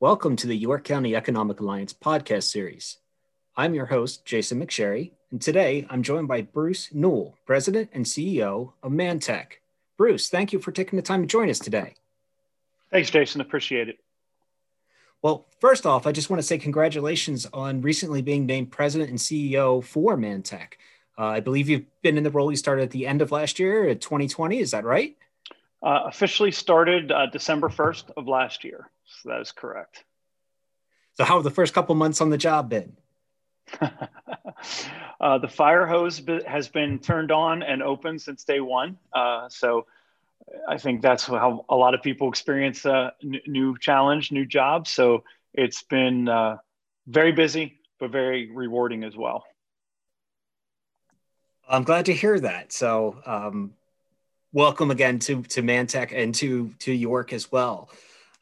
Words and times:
Welcome 0.00 0.34
to 0.36 0.46
the 0.46 0.56
York 0.56 0.84
County 0.84 1.14
Economic 1.14 1.60
Alliance 1.60 1.92
podcast 1.92 2.44
series. 2.44 2.96
I'm 3.54 3.74
your 3.74 3.84
host, 3.84 4.24
Jason 4.24 4.58
McSherry, 4.58 5.10
and 5.30 5.42
today 5.42 5.86
I'm 5.90 6.02
joined 6.02 6.26
by 6.26 6.40
Bruce 6.40 6.88
Newell, 6.94 7.36
President 7.44 7.90
and 7.92 8.06
CEO 8.06 8.72
of 8.82 8.92
MANTEC. 8.92 9.58
Bruce, 9.98 10.30
thank 10.30 10.54
you 10.54 10.58
for 10.58 10.72
taking 10.72 10.96
the 10.96 11.02
time 11.02 11.20
to 11.20 11.26
join 11.26 11.50
us 11.50 11.58
today. 11.58 11.96
Thanks, 12.90 13.10
Jason. 13.10 13.42
Appreciate 13.42 13.90
it. 13.90 13.98
Well, 15.20 15.46
first 15.60 15.84
off, 15.84 16.06
I 16.06 16.12
just 16.12 16.30
want 16.30 16.40
to 16.40 16.46
say 16.46 16.56
congratulations 16.56 17.46
on 17.52 17.82
recently 17.82 18.22
being 18.22 18.46
named 18.46 18.72
President 18.72 19.10
and 19.10 19.18
CEO 19.18 19.84
for 19.84 20.16
MANTEC. 20.16 20.78
Uh, 21.18 21.24
I 21.24 21.40
believe 21.40 21.68
you've 21.68 21.84
been 22.00 22.16
in 22.16 22.24
the 22.24 22.30
role 22.30 22.50
you 22.50 22.56
started 22.56 22.84
at 22.84 22.90
the 22.90 23.06
end 23.06 23.20
of 23.20 23.32
last 23.32 23.58
year, 23.58 23.86
at 23.90 24.00
2020. 24.00 24.60
Is 24.60 24.70
that 24.70 24.84
right? 24.84 25.14
Uh, 25.82 26.04
officially 26.06 26.52
started 26.52 27.12
uh, 27.12 27.26
December 27.26 27.68
1st 27.68 28.12
of 28.16 28.28
last 28.28 28.64
year. 28.64 28.88
So 29.22 29.30
that 29.30 29.40
is 29.40 29.52
correct. 29.52 30.04
So, 31.14 31.24
how 31.24 31.34
have 31.34 31.44
the 31.44 31.50
first 31.50 31.74
couple 31.74 31.94
months 31.94 32.20
on 32.20 32.30
the 32.30 32.38
job 32.38 32.70
been? 32.70 32.96
uh, 35.20 35.38
the 35.38 35.48
fire 35.48 35.86
hose 35.86 36.22
has 36.46 36.68
been 36.68 36.98
turned 36.98 37.30
on 37.30 37.62
and 37.62 37.82
open 37.82 38.18
since 38.18 38.44
day 38.44 38.60
one. 38.60 38.98
Uh, 39.12 39.48
so, 39.48 39.86
I 40.68 40.78
think 40.78 41.02
that's 41.02 41.24
how 41.24 41.64
a 41.68 41.76
lot 41.76 41.94
of 41.94 42.02
people 42.02 42.28
experience 42.28 42.84
a 42.84 43.12
new 43.22 43.76
challenge, 43.78 44.32
new 44.32 44.46
job. 44.46 44.86
So, 44.86 45.24
it's 45.52 45.82
been 45.82 46.28
uh, 46.28 46.56
very 47.06 47.32
busy, 47.32 47.80
but 47.98 48.10
very 48.10 48.50
rewarding 48.50 49.04
as 49.04 49.16
well. 49.16 49.44
I'm 51.68 51.84
glad 51.84 52.06
to 52.06 52.14
hear 52.14 52.40
that. 52.40 52.72
So, 52.72 53.20
um, 53.26 53.74
welcome 54.52 54.90
again 54.90 55.18
to 55.20 55.42
to 55.42 55.62
MANTEC 55.62 56.12
and 56.16 56.34
to 56.36 56.72
to 56.80 56.92
York 56.92 57.32
as 57.32 57.52
well. 57.52 57.90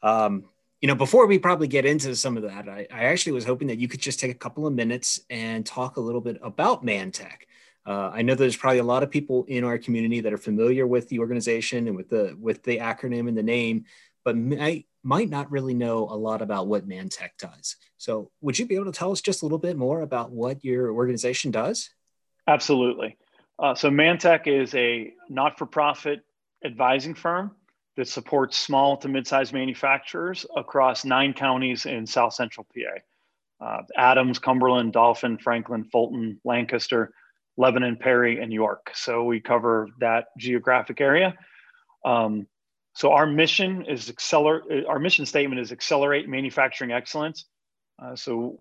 Um, 0.01 0.45
you 0.81 0.87
know, 0.87 0.95
before 0.95 1.27
we 1.27 1.39
probably 1.39 1.67
get 1.67 1.85
into 1.85 2.15
some 2.15 2.37
of 2.37 2.43
that, 2.43 2.69
I, 2.69 2.87
I, 2.91 3.05
actually 3.05 3.33
was 3.33 3.43
hoping 3.43 3.67
that 3.67 3.79
you 3.79 3.87
could 3.87 3.99
just 3.99 4.19
take 4.19 4.31
a 4.31 4.35
couple 4.35 4.65
of 4.65 4.73
minutes 4.73 5.19
and 5.29 5.65
talk 5.65 5.97
a 5.97 6.01
little 6.01 6.21
bit 6.21 6.39
about 6.41 6.85
MANTEC. 6.85 7.47
Uh, 7.85 8.11
I 8.13 8.21
know 8.21 8.35
there's 8.35 8.55
probably 8.55 8.79
a 8.79 8.83
lot 8.83 9.03
of 9.03 9.11
people 9.11 9.45
in 9.47 9.63
our 9.63 9.77
community 9.77 10.21
that 10.21 10.31
are 10.31 10.37
familiar 10.37 10.87
with 10.87 11.09
the 11.09 11.19
organization 11.19 11.87
and 11.87 11.97
with 11.97 12.09
the 12.09 12.37
with 12.39 12.63
the 12.63 12.77
acronym 12.77 13.27
and 13.27 13.37
the 13.37 13.43
name, 13.43 13.85
but 14.23 14.37
might 14.37 14.85
might 15.03 15.29
not 15.29 15.51
really 15.51 15.73
know 15.73 16.07
a 16.09 16.15
lot 16.15 16.41
about 16.41 16.67
what 16.67 16.87
MANTEC 16.87 17.29
does. 17.37 17.77
So, 17.97 18.31
would 18.41 18.59
you 18.59 18.65
be 18.65 18.75
able 18.75 18.85
to 18.85 18.97
tell 18.97 19.11
us 19.11 19.21
just 19.21 19.41
a 19.41 19.45
little 19.45 19.57
bit 19.57 19.77
more 19.77 20.01
about 20.01 20.31
what 20.31 20.63
your 20.63 20.91
organization 20.91 21.51
does? 21.51 21.89
Absolutely. 22.47 23.17
Uh, 23.57 23.75
so, 23.75 23.89
MANTEC 23.89 24.47
is 24.47 24.73
a 24.75 25.13
not-for-profit 25.29 26.21
advising 26.63 27.15
firm 27.15 27.55
that 27.99 28.07
supports 28.07 28.57
small 28.57 28.95
to 28.95 29.09
mid-sized 29.09 29.51
manufacturers 29.51 30.45
across 30.55 31.03
nine 31.03 31.33
counties 31.33 31.85
in 31.85 32.07
South 32.07 32.33
Central 32.33 32.65
PA. 32.73 33.65
Uh, 33.65 33.81
Adams, 33.97 34.39
Cumberland, 34.39 34.93
Dauphin, 34.93 35.37
Franklin, 35.37 35.83
Fulton, 35.83 36.39
Lancaster, 36.45 37.11
Lebanon, 37.57 37.97
Perry, 37.97 38.41
and 38.41 38.53
York. 38.53 38.91
So 38.93 39.25
we 39.25 39.41
cover 39.41 39.89
that 39.99 40.27
geographic 40.37 41.01
area. 41.01 41.35
Um, 42.05 42.47
so 42.95 43.11
our 43.11 43.27
mission 43.27 43.83
is 43.85 44.09
accelerate. 44.09 44.85
Our 44.85 44.99
mission 44.99 45.25
statement 45.25 45.59
is 45.59 45.73
accelerate 45.73 46.29
manufacturing 46.29 46.93
excellence. 46.93 47.43
Uh, 48.01 48.15
so 48.15 48.59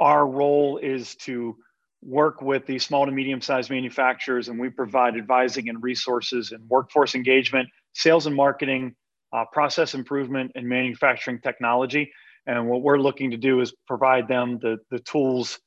our 0.00 0.26
role 0.26 0.78
is 0.78 1.14
to 1.26 1.56
work 2.02 2.42
with 2.42 2.66
these 2.66 2.84
small 2.84 3.06
to 3.06 3.12
medium-sized 3.12 3.70
manufacturers, 3.70 4.48
and 4.48 4.58
we 4.58 4.70
provide 4.70 5.16
advising 5.16 5.68
and 5.68 5.80
resources 5.84 6.50
and 6.50 6.68
workforce 6.68 7.14
engagement 7.14 7.68
sales 7.92 8.26
and 8.26 8.34
marketing, 8.34 8.94
uh, 9.32 9.44
process 9.52 9.94
improvement, 9.94 10.52
and 10.54 10.68
manufacturing 10.68 11.40
technology. 11.40 12.12
And 12.46 12.68
what 12.68 12.82
we're 12.82 12.98
looking 12.98 13.30
to 13.30 13.36
do 13.36 13.60
is 13.60 13.74
provide 13.86 14.28
them 14.28 14.58
the, 14.60 14.78
the 14.90 14.98
tools 15.00 15.58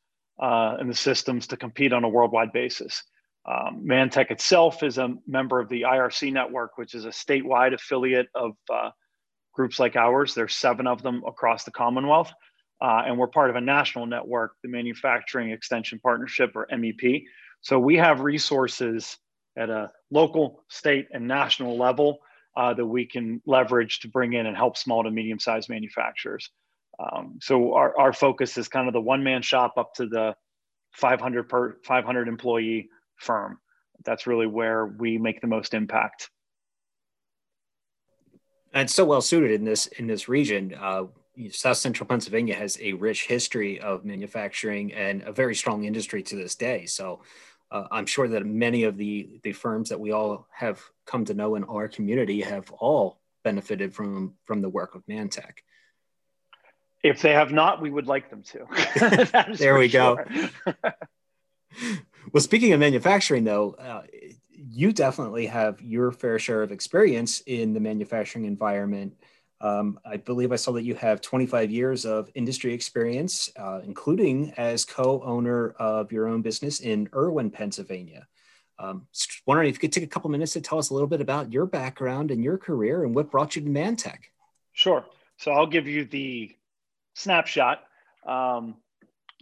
uh, 0.42 0.76
and 0.80 0.90
the 0.90 0.96
systems 0.96 1.48
to 1.48 1.58
compete 1.58 1.94
on 1.94 2.04
a 2.04 2.10
worldwide 2.10 2.52
basis. 2.52 3.04
Um, 3.48 3.84
MANTEC 3.86 4.32
itself 4.32 4.82
is 4.84 4.98
a 4.98 5.14
member 5.28 5.60
of 5.60 5.70
the 5.70 5.84
IRC 5.84 6.34
network, 6.34 6.78
which 6.78 6.96
is 6.96 7.06
a 7.06 7.10
statewide 7.10 7.74
affiliate 7.74 8.28
of 8.34 8.54
uh, 8.74 8.90
groups 9.54 9.80
like 9.80 9.96
ours. 9.96 10.34
There's 10.34 10.56
seven 10.56 10.88
of 10.88 11.04
them 11.04 11.24
across 11.26 11.64
the 11.64 11.72
Commonwealth. 11.72 12.32
Uh, 12.82 13.04
and 13.06 13.18
we're 13.18 13.28
part 13.28 13.50
of 13.50 13.56
a 13.56 13.62
national 13.62 14.06
network, 14.06 14.56
the 14.62 14.70
Manufacturing 14.70 15.52
Extension 15.52 16.00
Partnership, 16.00 16.52
or 16.56 16.68
MEP. 16.74 17.24
So 17.62 17.80
we 17.80 17.96
have 17.96 18.20
resources 18.20 19.18
at 19.58 19.70
a 19.70 19.92
local, 20.12 20.64
state, 20.70 21.08
and 21.12 21.28
national 21.28 21.78
level 21.78 22.20
uh, 22.58 22.74
that 22.74 22.86
we 22.86 23.06
can 23.06 23.42
leverage 23.46 24.00
to 24.00 24.08
bring 24.08 24.34
in 24.34 24.46
and 24.46 24.56
help 24.56 24.78
small 24.78 25.04
to 25.04 25.12
medium 25.12 25.40
sized 25.40 25.70
manufacturers. 25.70 26.50
Um, 27.00 27.40
so 27.42 27.74
our, 27.74 27.98
our 27.98 28.14
focus 28.14 28.58
is 28.58 28.68
kind 28.68 28.88
of 28.88 28.94
the 28.94 29.02
one 29.02 29.24
man 29.24 29.42
shop 29.42 29.74
up 29.78 29.94
to 29.96 30.08
the 30.08 30.36
500 30.94 31.50
per 31.50 31.78
500 31.84 32.28
employee 32.28 32.90
firm. 33.18 33.60
That's 34.06 34.28
really 34.28 34.48
where 34.48 34.86
we 34.86 35.18
make 35.18 35.42
the 35.42 35.48
most 35.48 35.74
impact. 35.74 36.30
And 38.74 38.90
so 38.90 39.06
well 39.06 39.22
suited 39.22 39.52
in 39.52 39.64
this 39.64 39.88
in 39.88 40.08
this 40.08 40.28
region. 40.28 40.76
Uh, 40.80 41.04
South 41.50 41.78
Central 41.78 42.08
Pennsylvania 42.08 42.56
has 42.56 42.78
a 42.82 42.94
rich 42.94 43.28
history 43.28 43.80
of 43.80 44.06
manufacturing 44.06 44.94
and 44.94 45.22
a 45.24 45.34
very 45.34 45.56
strong 45.56 45.84
industry 45.84 46.24
to 46.24 46.36
this 46.36 46.56
day. 46.56 46.86
So 46.86 47.22
uh, 47.72 47.88
I'm 47.92 48.06
sure 48.06 48.28
that 48.28 48.46
many 48.46 48.84
of 48.84 48.98
the 48.98 49.40
the 49.44 49.54
firms 49.54 49.90
that 49.90 50.00
we 50.00 50.12
all 50.12 50.48
have 50.52 50.82
come 51.06 51.26
to 51.26 51.34
know 51.34 51.56
in 51.56 51.64
our 51.64 51.88
community 51.88 52.42
have 52.42 52.72
all 52.72 53.20
benefited 53.44 53.94
from 53.94 54.36
from 54.44 54.62
the 54.62 54.70
work 54.70 54.96
of 54.96 55.06
MANTEC. 55.08 55.60
If 57.04 57.22
they 57.22 57.34
have 57.34 57.52
not, 57.52 57.82
we 57.82 57.92
would 57.92 58.08
like 58.08 58.30
them 58.30 58.44
to. 58.44 59.54
there 59.58 59.78
we 59.78 59.88
go. 59.88 60.18
well, 62.32 62.42
speaking 62.42 62.74
of 62.74 62.80
manufacturing, 62.80 63.44
though, 63.44 63.74
uh, 63.74 64.04
you 64.50 64.92
definitely 64.92 65.46
have 65.46 65.82
your 65.82 66.12
fair 66.12 66.40
share 66.40 66.64
of 66.64 66.72
experience 66.72 67.42
in 67.46 67.74
the 67.74 67.80
manufacturing 67.80 68.46
environment. 68.46 69.14
Um, 69.66 70.00
I 70.06 70.18
believe 70.18 70.52
I 70.52 70.58
saw 70.58 70.74
that 70.74 70.84
you 70.84 70.94
have 70.94 71.22
25 71.22 71.72
years 71.72 72.06
of 72.06 72.30
industry 72.36 72.72
experience, 72.72 73.50
uh, 73.58 73.82
including 73.84 74.54
as 74.58 74.86
co 74.86 75.24
owner 75.24 75.72
of 75.80 76.12
your 76.12 76.28
own 76.28 76.44
business 76.44 76.82
in 76.82 77.10
Irwin, 77.16 77.50
Pennsylvania. 77.50 78.28
Um, 78.78 79.08
wondering 79.48 79.70
if 79.70 79.76
you 79.76 79.80
could 79.80 79.92
take 79.92 80.04
a 80.04 80.08
couple 80.08 80.30
minutes 80.30 80.54
to 80.54 80.62
tell 80.62 80.78
us 80.78 80.92
a 80.92 80.94
little 80.94 81.08
bit 81.08 81.20
about 81.20 81.52
your 81.52 81.66
background 81.66 82.30
and 82.30 82.44
your 82.44 82.60
career 82.60 83.06
and 83.06 83.16
what 83.16 83.32
brought 83.32 83.56
you 83.56 83.64
to 83.64 83.68
MANTEC. 83.68 84.18
Sure. 84.74 85.04
So 85.38 85.52
I'll 85.52 85.66
give 85.66 85.88
you 85.88 86.06
the 86.06 86.56
snapshot. 87.16 87.86
Um, 88.24 88.76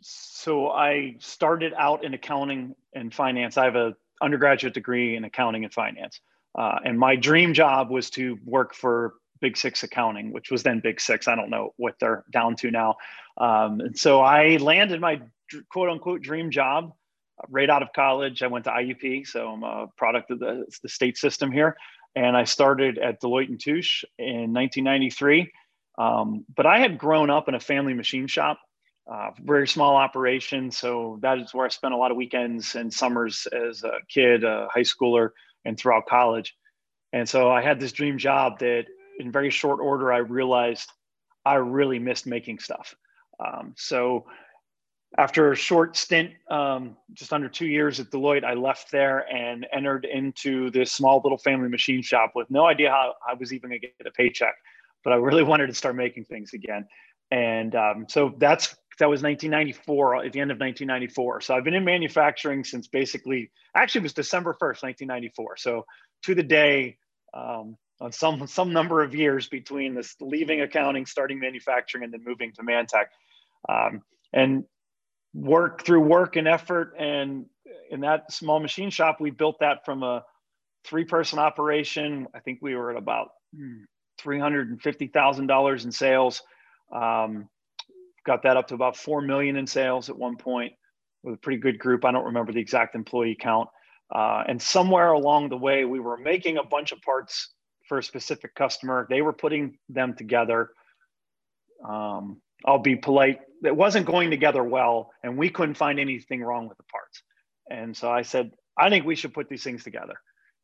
so 0.02 0.70
I 0.70 1.18
started 1.20 1.74
out 1.78 2.06
in 2.06 2.14
accounting 2.14 2.76
and 2.94 3.14
finance. 3.14 3.58
I 3.58 3.66
have 3.66 3.76
an 3.76 3.96
undergraduate 4.22 4.74
degree 4.74 5.18
in 5.18 5.26
accounting 5.26 5.66
and 5.66 5.74
finance. 5.74 6.22
Uh, 6.56 6.80
and 6.86 6.98
my 6.98 7.18
dream 7.18 7.54
job 7.54 7.90
was 7.90 8.10
to 8.12 8.40
work 8.46 8.74
for 8.74 9.16
Big 9.44 9.58
Six 9.58 9.84
accounting, 9.84 10.32
which 10.32 10.50
was 10.50 10.64
then 10.64 10.80
Big 10.80 11.02
Six. 11.02 11.28
I 11.28 11.36
don't 11.36 11.50
know 11.50 11.74
what 11.76 11.96
they're 12.00 12.24
down 12.32 12.56
to 12.56 12.72
now. 12.72 12.96
Um, 13.38 13.82
and 13.82 14.00
so 14.00 14.22
I 14.22 14.56
landed 14.56 15.02
my 15.02 15.22
quote 15.70 15.90
unquote 15.90 16.22
dream 16.22 16.50
job 16.50 16.94
right 17.50 17.70
out 17.70 17.84
of 17.84 17.90
college. 17.94 18.42
I 18.42 18.48
went 18.48 18.64
to 18.66 18.72
IUP, 18.72 19.28
so 19.28 19.50
I'm 19.50 19.64
a 19.64 19.88
product 19.98 20.32
of 20.32 20.40
the, 20.40 20.66
the 20.82 20.88
state 20.88 21.18
system 21.18 21.52
here. 21.52 21.76
And 22.16 22.38
I 22.38 22.46
started 22.46 22.98
at 22.98 23.22
Deloitte 23.22 23.50
and 23.50 23.60
Touche 23.60 24.06
in 24.18 24.54
1993. 24.54 25.52
Um, 25.98 26.46
but 26.56 26.66
I 26.66 26.80
had 26.80 26.98
grown 26.98 27.30
up 27.30 27.50
in 27.50 27.54
a 27.54 27.60
family 27.60 27.94
machine 27.94 28.28
shop, 28.28 28.60
uh, 29.12 29.32
very 29.42 29.68
small 29.68 29.98
operation. 29.98 30.72
So 30.72 31.20
that 31.22 31.38
is 31.38 31.54
where 31.54 31.66
I 31.66 31.70
spent 31.70 31.94
a 31.94 31.98
lot 31.98 32.12
of 32.12 32.18
weekends 32.18 32.76
and 32.76 32.94
summers 32.94 33.46
as 33.48 33.84
a 33.84 33.98
kid, 34.08 34.46
a 34.46 34.70
high 34.74 34.82
schooler, 34.82 35.32
and 35.66 35.78
throughout 35.78 36.06
college. 36.06 36.56
And 37.12 37.28
so 37.28 37.52
I 37.52 37.62
had 37.62 37.82
this 37.82 37.92
dream 37.92 38.18
job 38.18 38.60
that 38.60 38.86
in 39.20 39.32
very 39.32 39.50
short 39.50 39.80
order, 39.80 40.12
I 40.12 40.18
realized 40.18 40.90
I 41.46 41.56
really 41.56 42.00
missed 42.00 42.26
making 42.26 42.60
stuff. 42.60 42.96
Um, 43.40 43.74
so 43.78 44.26
after 45.18 45.52
a 45.52 45.56
short 45.56 45.96
stint, 45.96 46.32
um, 46.50 46.98
just 47.14 47.34
under 47.34 47.48
two 47.48 47.68
years 47.68 48.00
at 48.00 48.10
Deloitte, 48.10 48.44
I 48.44 48.54
left 48.54 48.92
there 48.92 49.20
and 49.32 49.68
entered 49.72 50.06
into 50.06 50.72
this 50.72 50.92
small 50.92 51.22
little 51.24 51.38
family 51.38 51.70
machine 51.70 52.02
shop 52.02 52.32
with 52.36 52.50
no 52.50 52.66
idea 52.66 52.90
how 52.90 53.14
I 53.28 53.36
was 53.36 53.54
even 53.54 53.70
going 53.70 53.82
to 53.82 53.88
get 53.88 54.08
a 54.08 54.12
paycheck, 54.12 54.56
but 55.04 55.14
I 55.14 55.18
really 55.18 55.44
wanted 55.52 55.68
to 55.68 55.74
start 55.74 55.96
making 55.96 56.26
things 56.26 56.54
again. 56.54 56.88
And 57.32 57.76
um, 57.76 58.06
so 58.10 58.34
that's 58.38 58.76
that 59.00 59.10
was 59.10 59.24
1994 59.24 60.26
at 60.26 60.34
the 60.34 60.40
end 60.40 60.52
of 60.52 60.60
1994. 60.60 61.42
So 61.42 61.56
I've 61.56 61.64
been 61.64 61.74
in 61.74 61.84
manufacturing 61.84 62.64
since 62.64 62.88
basically 62.88 63.52
actually 63.76 64.00
it 64.00 64.04
was 64.04 64.14
December 64.14 64.54
1st, 64.54 64.84
1994. 64.84 65.58
So 65.58 65.86
to 66.24 66.36
the 66.36 66.44
day, 66.44 66.98
um, 67.34 67.76
on 68.04 68.12
some 68.12 68.46
some 68.48 68.74
number 68.74 69.02
of 69.02 69.16
years 69.16 69.48
between 69.48 69.96
this 69.96 70.16
leaving 70.20 70.62
accounting, 70.62 71.06
starting 71.06 71.40
manufacturing, 71.40 72.04
and 72.04 72.14
then 72.14 72.22
moving 72.26 72.52
to 72.52 72.62
MANTEC, 72.62 73.06
um, 73.70 74.02
and 74.34 74.66
work 75.34 75.86
through 75.86 76.02
work 76.02 76.36
and 76.36 76.48
effort. 76.48 76.96
And 77.00 77.46
in 77.90 78.02
that 78.02 78.32
small 78.32 78.60
machine 78.60 78.90
shop, 78.90 79.22
we 79.22 79.32
built 79.32 79.56
that 79.62 79.86
from 79.86 80.04
a 80.04 80.24
three-person 80.84 81.40
operation. 81.40 82.28
I 82.36 82.40
think 82.40 82.60
we 82.62 82.76
were 82.76 82.92
at 82.92 82.98
about 82.98 83.30
hmm, 83.56 83.84
three 84.18 84.40
hundred 84.40 84.70
and 84.70 84.82
fifty 84.82 85.08
thousand 85.08 85.48
dollars 85.48 85.86
in 85.86 85.92
sales. 85.94 86.44
Um, 86.92 87.48
got 88.26 88.44
that 88.44 88.58
up 88.58 88.68
to 88.68 88.74
about 88.74 88.96
4 88.96 89.22
million 89.22 89.58
in 89.58 89.68
sales 89.68 90.10
at 90.10 90.18
one 90.18 90.38
point 90.38 90.72
with 91.24 91.36
a 91.36 91.38
pretty 91.38 91.60
good 91.60 91.78
group. 91.78 92.06
I 92.06 92.12
don't 92.12 92.26
remember 92.26 92.54
the 92.54 92.62
exact 92.62 92.96
employee 92.96 93.36
count. 93.38 93.68
Uh, 94.14 94.44
and 94.48 94.62
somewhere 94.62 95.12
along 95.12 95.50
the 95.50 95.58
way, 95.58 95.84
we 95.84 96.00
were 96.00 96.16
making 96.16 96.58
a 96.58 96.64
bunch 96.64 96.94
of 96.94 97.02
parts 97.02 97.54
for 97.88 97.98
a 97.98 98.04
specific 98.04 98.56
customer. 98.56 99.08
They 99.10 99.22
were 99.22 99.34
putting 99.34 99.78
them 99.90 100.16
together. 100.16 100.70
Um, 101.88 102.42
I'll 102.66 102.80
be 102.80 102.96
polite. 102.96 103.40
It 103.64 103.76
wasn't 103.76 104.06
going 104.06 104.30
together 104.30 104.64
well, 104.64 105.12
and 105.24 105.38
we 105.38 105.50
couldn't 105.50 105.76
find 105.76 106.00
anything 106.00 106.42
wrong 106.42 106.68
with 106.68 106.78
the 106.78 106.84
parts. 106.84 107.24
And 107.70 107.96
so 107.96 108.10
I 108.10 108.22
said, 108.22 108.52
I 108.78 108.90
think 108.90 109.06
we 109.06 109.16
should 109.16 109.34
put 109.34 109.50
these 109.50 109.64
things 109.64 109.84
together. 109.84 110.16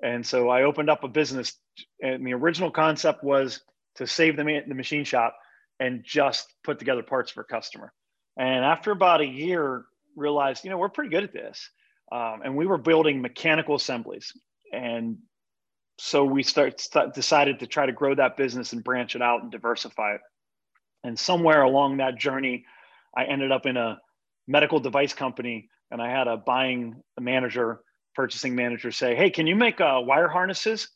And 0.02 0.26
so 0.26 0.50
I 0.50 0.64
opened 0.64 0.90
up 0.90 1.04
a 1.04 1.10
business, 1.10 1.58
and 2.02 2.26
the 2.26 2.34
original 2.34 2.72
concept 2.72 3.24
was 3.24 3.62
to 3.96 4.08
save 4.08 4.38
the, 4.38 4.62
the 4.68 4.76
machine 4.76 5.04
shop 5.04 5.36
and 5.80 6.04
just 6.04 6.54
put 6.64 6.80
together 6.80 7.04
parts 7.04 7.32
for 7.32 7.42
a 7.42 7.46
customer. 7.46 7.92
And 8.38 8.64
after 8.64 8.92
about 8.92 9.22
a 9.22 9.26
year, 9.26 9.84
realized, 10.16 10.64
you 10.64 10.70
know, 10.70 10.78
we're 10.78 10.90
pretty 10.90 11.10
good 11.10 11.24
at 11.24 11.34
this. 11.34 11.70
Um, 12.12 12.42
and 12.44 12.56
we 12.56 12.66
were 12.66 12.78
building 12.78 13.22
mechanical 13.22 13.76
assemblies. 13.76 14.32
And 14.72 15.18
so 16.00 16.24
we 16.24 16.44
start, 16.44 16.80
start, 16.80 17.14
decided 17.14 17.60
to 17.60 17.68
try 17.68 17.86
to 17.86 17.92
grow 17.92 18.16
that 18.16 18.38
business 18.38 18.72
and 18.72 18.84
branch 18.84 19.16
it 19.16 19.22
out 19.22 19.44
and 19.44 19.52
diversify 19.52 20.16
it. 20.16 20.22
And 21.04 21.20
somewhere 21.20 21.62
along 21.62 21.98
that 21.98 22.18
journey, 22.18 22.66
I 23.16 23.26
ended 23.26 23.52
up 23.52 23.66
in 23.66 23.76
a 23.76 24.00
medical 24.48 24.80
device 24.80 25.14
company 25.14 25.70
and 25.92 26.02
I 26.02 26.10
had 26.10 26.28
a 26.28 26.38
buying 26.38 27.04
manager, 27.20 27.82
purchasing 28.16 28.56
manager 28.56 28.92
say, 28.92 29.14
Hey, 29.14 29.30
can 29.30 29.46
you 29.46 29.56
make 29.56 29.82
uh, 29.82 30.00
wire 30.04 30.30
harnesses? 30.30 30.88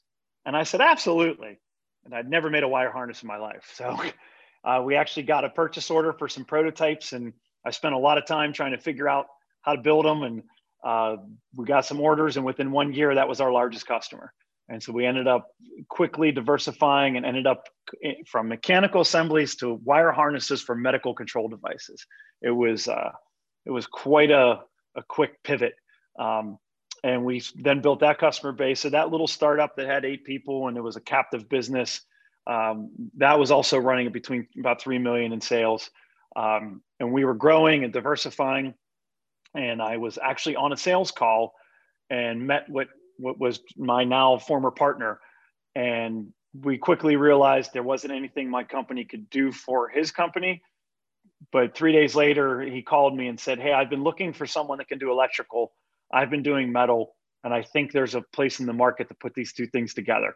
And 0.46 0.56
I 0.56 0.64
said, 0.64 0.80
Absolutely. 0.80 1.60
And 2.06 2.14
I'd 2.14 2.30
never 2.30 2.50
made 2.50 2.64
a 2.64 2.68
wire 2.68 2.92
harness 2.92 3.24
in 3.24 3.28
my 3.28 3.38
life. 3.38 3.72
So 3.76 4.00
uh, 4.64 4.82
we 4.84 4.96
actually 4.96 5.24
got 5.24 5.44
a 5.44 5.50
purchase 5.50 5.92
order 5.92 6.14
for 6.14 6.30
some 6.30 6.46
prototypes 6.46 7.12
and 7.12 7.34
I 7.66 7.72
spent 7.72 7.94
a 7.94 7.98
lot 7.98 8.18
of 8.18 8.26
time 8.26 8.54
trying 8.54 8.72
to 8.72 8.78
figure 8.78 9.10
out 9.10 9.28
how 9.62 9.76
to 9.76 9.82
build 9.82 10.06
them. 10.06 10.24
And 10.24 10.44
uh, 10.84 11.18
we 11.56 11.66
got 11.66 11.86
some 11.86 12.00
orders. 12.00 12.38
And 12.38 12.46
within 12.46 12.72
one 12.72 12.94
year, 12.94 13.16
that 13.16 13.28
was 13.28 13.42
our 13.42 13.52
largest 13.52 13.88
customer. 13.88 14.34
And 14.74 14.82
so 14.82 14.92
we 14.92 15.06
ended 15.06 15.28
up 15.28 15.50
quickly 15.88 16.32
diversifying 16.32 17.18
and 17.18 17.26
ended 17.26 17.48
up 17.48 17.68
from 18.28 18.48
mechanical 18.48 19.02
assemblies 19.02 19.56
to 19.58 19.76
wire 19.84 20.12
harnesses 20.12 20.62
for 20.62 20.76
medical 20.76 21.14
control 21.14 21.48
devices. 21.48 22.06
It 22.42 22.52
was 22.52 22.88
uh, 22.88 23.12
it 23.66 23.72
was 23.72 23.88
quite 23.88 24.32
a, 24.32 24.62
a 24.96 25.04
quick 25.08 25.42
pivot. 25.44 25.76
Um, 26.20 26.58
and 27.04 27.26
we 27.26 27.44
then 27.56 27.82
built 27.82 28.00
that 28.00 28.18
customer 28.18 28.54
base. 28.54 28.82
So 28.82 28.90
that 28.90 29.10
little 29.10 29.28
startup 29.28 29.76
that 29.76 29.88
had 29.88 30.06
eight 30.06 30.24
people 30.24 30.68
and 30.68 30.78
it 30.78 30.82
was 30.82 30.96
a 30.96 31.02
captive 31.02 31.50
business, 31.50 32.02
um, 32.48 32.92
that 33.18 33.40
was 33.40 33.52
also 33.52 33.78
running 33.78 34.12
between 34.12 34.48
about 34.60 34.82
three 34.82 35.00
million 35.00 35.34
in 35.34 35.42
sales. 35.42 35.90
Um, 36.36 36.82
and 37.00 37.12
we 37.12 37.26
were 37.26 37.34
growing 37.36 37.84
and 37.84 37.94
diversifying. 37.94 38.74
And 39.54 39.82
I 39.82 39.98
was 39.98 40.18
actually 40.22 40.56
on 40.56 40.74
a 40.74 40.78
sales 40.78 41.12
call 41.12 41.54
and 42.10 42.48
met 42.48 42.70
what 42.70 42.88
what 43.18 43.40
was 43.40 43.60
my 43.78 44.04
now 44.04 44.38
former 44.38 44.72
partner, 44.72 45.20
and 45.76 46.34
we 46.54 46.78
quickly 46.78 47.16
realized 47.16 47.72
there 47.74 47.84
wasn't 47.84 48.14
anything 48.14 48.50
my 48.50 48.64
company 48.64 49.06
could 49.06 49.30
do 49.30 49.52
for 49.52 49.90
his 49.90 50.12
company. 50.12 50.62
But 51.52 51.76
three 51.76 51.92
days 51.92 52.16
later, 52.16 52.62
he 52.62 52.82
called 52.82 53.16
me 53.16 53.28
and 53.28 53.40
said, 53.40 53.60
"Hey, 53.60 53.74
I've 53.74 53.90
been 53.90 54.04
looking 54.04 54.34
for 54.34 54.46
someone 54.46 54.78
that 54.78 54.88
can 54.88 55.00
do 55.00 55.12
electrical. 55.12 55.74
I've 56.12 56.30
been 56.30 56.44
doing 56.44 56.72
metal, 56.72 57.16
and 57.44 57.54
I 57.54 57.64
think 57.64 57.92
there's 57.92 58.16
a 58.16 58.22
place 58.22 58.60
in 58.60 58.66
the 58.66 58.74
market 58.74 59.10
to 59.10 59.16
put 59.16 59.34
these 59.34 59.54
two 59.54 59.68
things 59.68 59.94
together." 59.94 60.36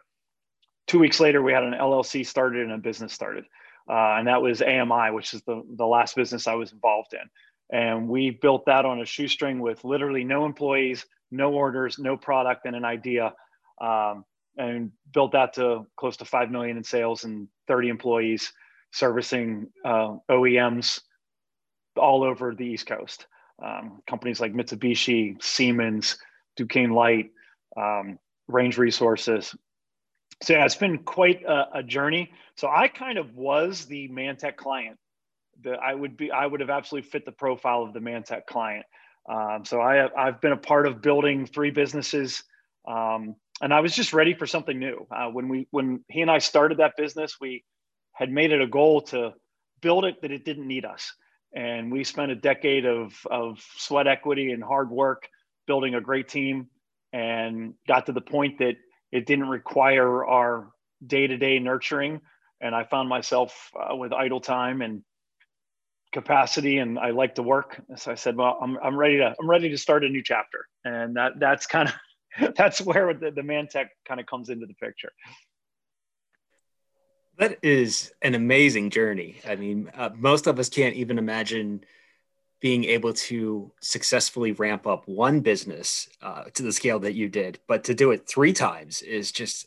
Two 0.86 0.98
weeks 0.98 1.20
later, 1.20 1.42
we 1.42 1.52
had 1.52 1.64
an 1.64 1.74
LLC 1.74 2.24
started 2.24 2.62
and 2.62 2.72
a 2.72 2.78
business 2.78 3.12
started, 3.12 3.44
uh, 3.88 4.16
and 4.16 4.26
that 4.26 4.42
was 4.42 4.62
AMI, 4.62 5.10
which 5.12 5.34
is 5.34 5.42
the 5.42 5.62
the 5.76 5.86
last 5.86 6.16
business 6.16 6.46
I 6.46 6.54
was 6.54 6.72
involved 6.72 7.14
in. 7.14 7.28
And 7.70 8.08
we 8.08 8.30
built 8.30 8.66
that 8.66 8.84
on 8.84 9.00
a 9.00 9.04
shoestring 9.04 9.60
with 9.60 9.84
literally 9.84 10.24
no 10.24 10.46
employees, 10.46 11.04
no 11.30 11.52
orders, 11.52 11.98
no 11.98 12.16
product, 12.16 12.66
and 12.66 12.76
an 12.76 12.84
idea. 12.84 13.32
Um, 13.80 14.24
and 14.56 14.90
built 15.14 15.32
that 15.32 15.54
to 15.54 15.86
close 15.96 16.16
to 16.16 16.24
5 16.24 16.50
million 16.50 16.76
in 16.76 16.82
sales 16.82 17.24
and 17.24 17.46
30 17.68 17.88
employees 17.90 18.52
servicing 18.92 19.68
uh, 19.84 20.16
OEMs 20.30 21.00
all 21.96 22.24
over 22.24 22.54
the 22.54 22.64
East 22.64 22.86
Coast. 22.86 23.26
Um, 23.62 24.02
companies 24.06 24.40
like 24.40 24.52
Mitsubishi, 24.52 25.42
Siemens, 25.42 26.18
Duquesne 26.56 26.90
Light, 26.90 27.30
um, 27.76 28.18
Range 28.46 28.76
Resources. 28.78 29.54
So 30.42 30.52
yeah, 30.52 30.64
it's 30.64 30.76
been 30.76 30.98
quite 30.98 31.42
a, 31.44 31.78
a, 31.78 31.82
journey. 31.82 32.32
So 32.56 32.68
I 32.68 32.86
kind 32.86 33.18
of 33.18 33.34
was 33.34 33.86
the 33.86 34.08
MANTEC 34.08 34.56
client. 34.56 34.96
That 35.64 35.80
I 35.80 35.92
would 35.92 36.16
be, 36.16 36.30
I 36.30 36.46
would 36.46 36.60
have 36.60 36.70
absolutely 36.70 37.10
fit 37.10 37.24
the 37.24 37.32
profile 37.32 37.82
of 37.82 37.92
the 37.92 37.98
MANTEC 37.98 38.46
client. 38.46 38.86
Um, 39.28 39.64
so 39.64 39.80
I 39.80 40.08
I've 40.16 40.40
been 40.40 40.52
a 40.52 40.56
part 40.56 40.86
of 40.86 41.02
building 41.02 41.46
three 41.46 41.70
businesses, 41.70 42.42
um, 42.86 43.36
and 43.60 43.74
I 43.74 43.80
was 43.80 43.94
just 43.94 44.12
ready 44.12 44.34
for 44.34 44.46
something 44.46 44.78
new. 44.78 45.06
Uh, 45.14 45.28
when 45.28 45.48
we 45.48 45.68
when 45.70 46.02
he 46.08 46.22
and 46.22 46.30
I 46.30 46.38
started 46.38 46.78
that 46.78 46.94
business, 46.96 47.36
we 47.40 47.64
had 48.12 48.30
made 48.30 48.52
it 48.52 48.62
a 48.62 48.66
goal 48.66 49.02
to 49.02 49.34
build 49.82 50.04
it 50.04 50.22
that 50.22 50.30
it 50.30 50.44
didn't 50.44 50.66
need 50.66 50.84
us, 50.86 51.12
and 51.54 51.92
we 51.92 52.04
spent 52.04 52.32
a 52.32 52.36
decade 52.36 52.86
of 52.86 53.14
of 53.30 53.58
sweat 53.76 54.06
equity 54.06 54.52
and 54.52 54.64
hard 54.64 54.90
work 54.90 55.28
building 55.66 55.94
a 55.94 56.00
great 56.00 56.28
team, 56.28 56.68
and 57.12 57.74
got 57.86 58.06
to 58.06 58.12
the 58.12 58.22
point 58.22 58.58
that 58.58 58.76
it 59.12 59.26
didn't 59.26 59.48
require 59.48 60.24
our 60.24 60.70
day 61.06 61.26
to 61.26 61.36
day 61.36 61.58
nurturing, 61.58 62.22
and 62.62 62.74
I 62.74 62.84
found 62.84 63.10
myself 63.10 63.70
uh, 63.78 63.94
with 63.94 64.14
idle 64.14 64.40
time 64.40 64.80
and 64.80 65.02
capacity 66.12 66.78
and 66.78 66.98
I 66.98 67.10
like 67.10 67.34
to 67.36 67.42
work. 67.42 67.80
So 67.96 68.12
I 68.12 68.14
said, 68.14 68.36
well, 68.36 68.58
I'm, 68.60 68.78
I'm 68.82 68.96
ready 68.96 69.18
to, 69.18 69.34
I'm 69.40 69.48
ready 69.48 69.68
to 69.68 69.78
start 69.78 70.04
a 70.04 70.08
new 70.08 70.22
chapter. 70.22 70.66
And 70.84 71.16
that, 71.16 71.38
that's 71.38 71.66
kind 71.66 71.88
of, 71.88 72.54
that's 72.56 72.80
where 72.80 73.12
the, 73.14 73.30
the 73.30 73.42
MANTEC 73.42 73.86
kind 74.06 74.20
of 74.20 74.26
comes 74.26 74.48
into 74.48 74.66
the 74.66 74.74
picture. 74.74 75.12
That 77.38 77.58
is 77.62 78.12
an 78.22 78.34
amazing 78.34 78.90
journey. 78.90 79.36
I 79.46 79.54
mean, 79.54 79.90
uh, 79.94 80.10
most 80.16 80.46
of 80.46 80.58
us 80.58 80.68
can't 80.68 80.96
even 80.96 81.18
imagine 81.18 81.84
being 82.60 82.84
able 82.84 83.12
to 83.12 83.70
successfully 83.80 84.50
ramp 84.52 84.86
up 84.86 85.06
one 85.06 85.40
business 85.40 86.08
uh, 86.20 86.44
to 86.54 86.64
the 86.64 86.72
scale 86.72 86.98
that 86.98 87.14
you 87.14 87.28
did, 87.28 87.60
but 87.68 87.84
to 87.84 87.94
do 87.94 88.10
it 88.10 88.26
three 88.26 88.52
times 88.52 89.02
is 89.02 89.30
just 89.30 89.66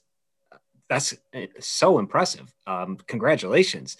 that's 0.90 1.14
uh, 1.34 1.46
so 1.60 2.00
impressive. 2.00 2.54
Um, 2.68 2.98
congratulations. 3.08 3.96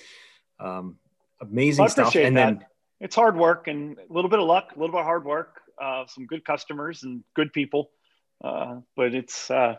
Um, 0.60 0.98
amazing 1.42 1.88
stuff. 1.90 2.16
And 2.16 2.38
that. 2.38 2.60
then 2.60 2.66
it's 3.00 3.16
hard 3.16 3.36
work 3.36 3.68
and 3.68 3.98
a 3.98 4.14
little 4.14 4.30
bit 4.30 4.40
of 4.40 4.46
luck, 4.46 4.72
a 4.76 4.80
little 4.80 4.94
bit 4.94 5.00
of 5.00 5.06
hard 5.06 5.26
work, 5.26 5.62
uh, 5.82 6.06
some 6.08 6.26
good 6.26 6.46
customers 6.46 7.04
and 7.04 7.24
good 7.36 7.52
people. 7.52 7.90
Uh, 8.44 8.78
but 8.96 9.14
it's, 9.14 9.52
uh, 9.52 9.76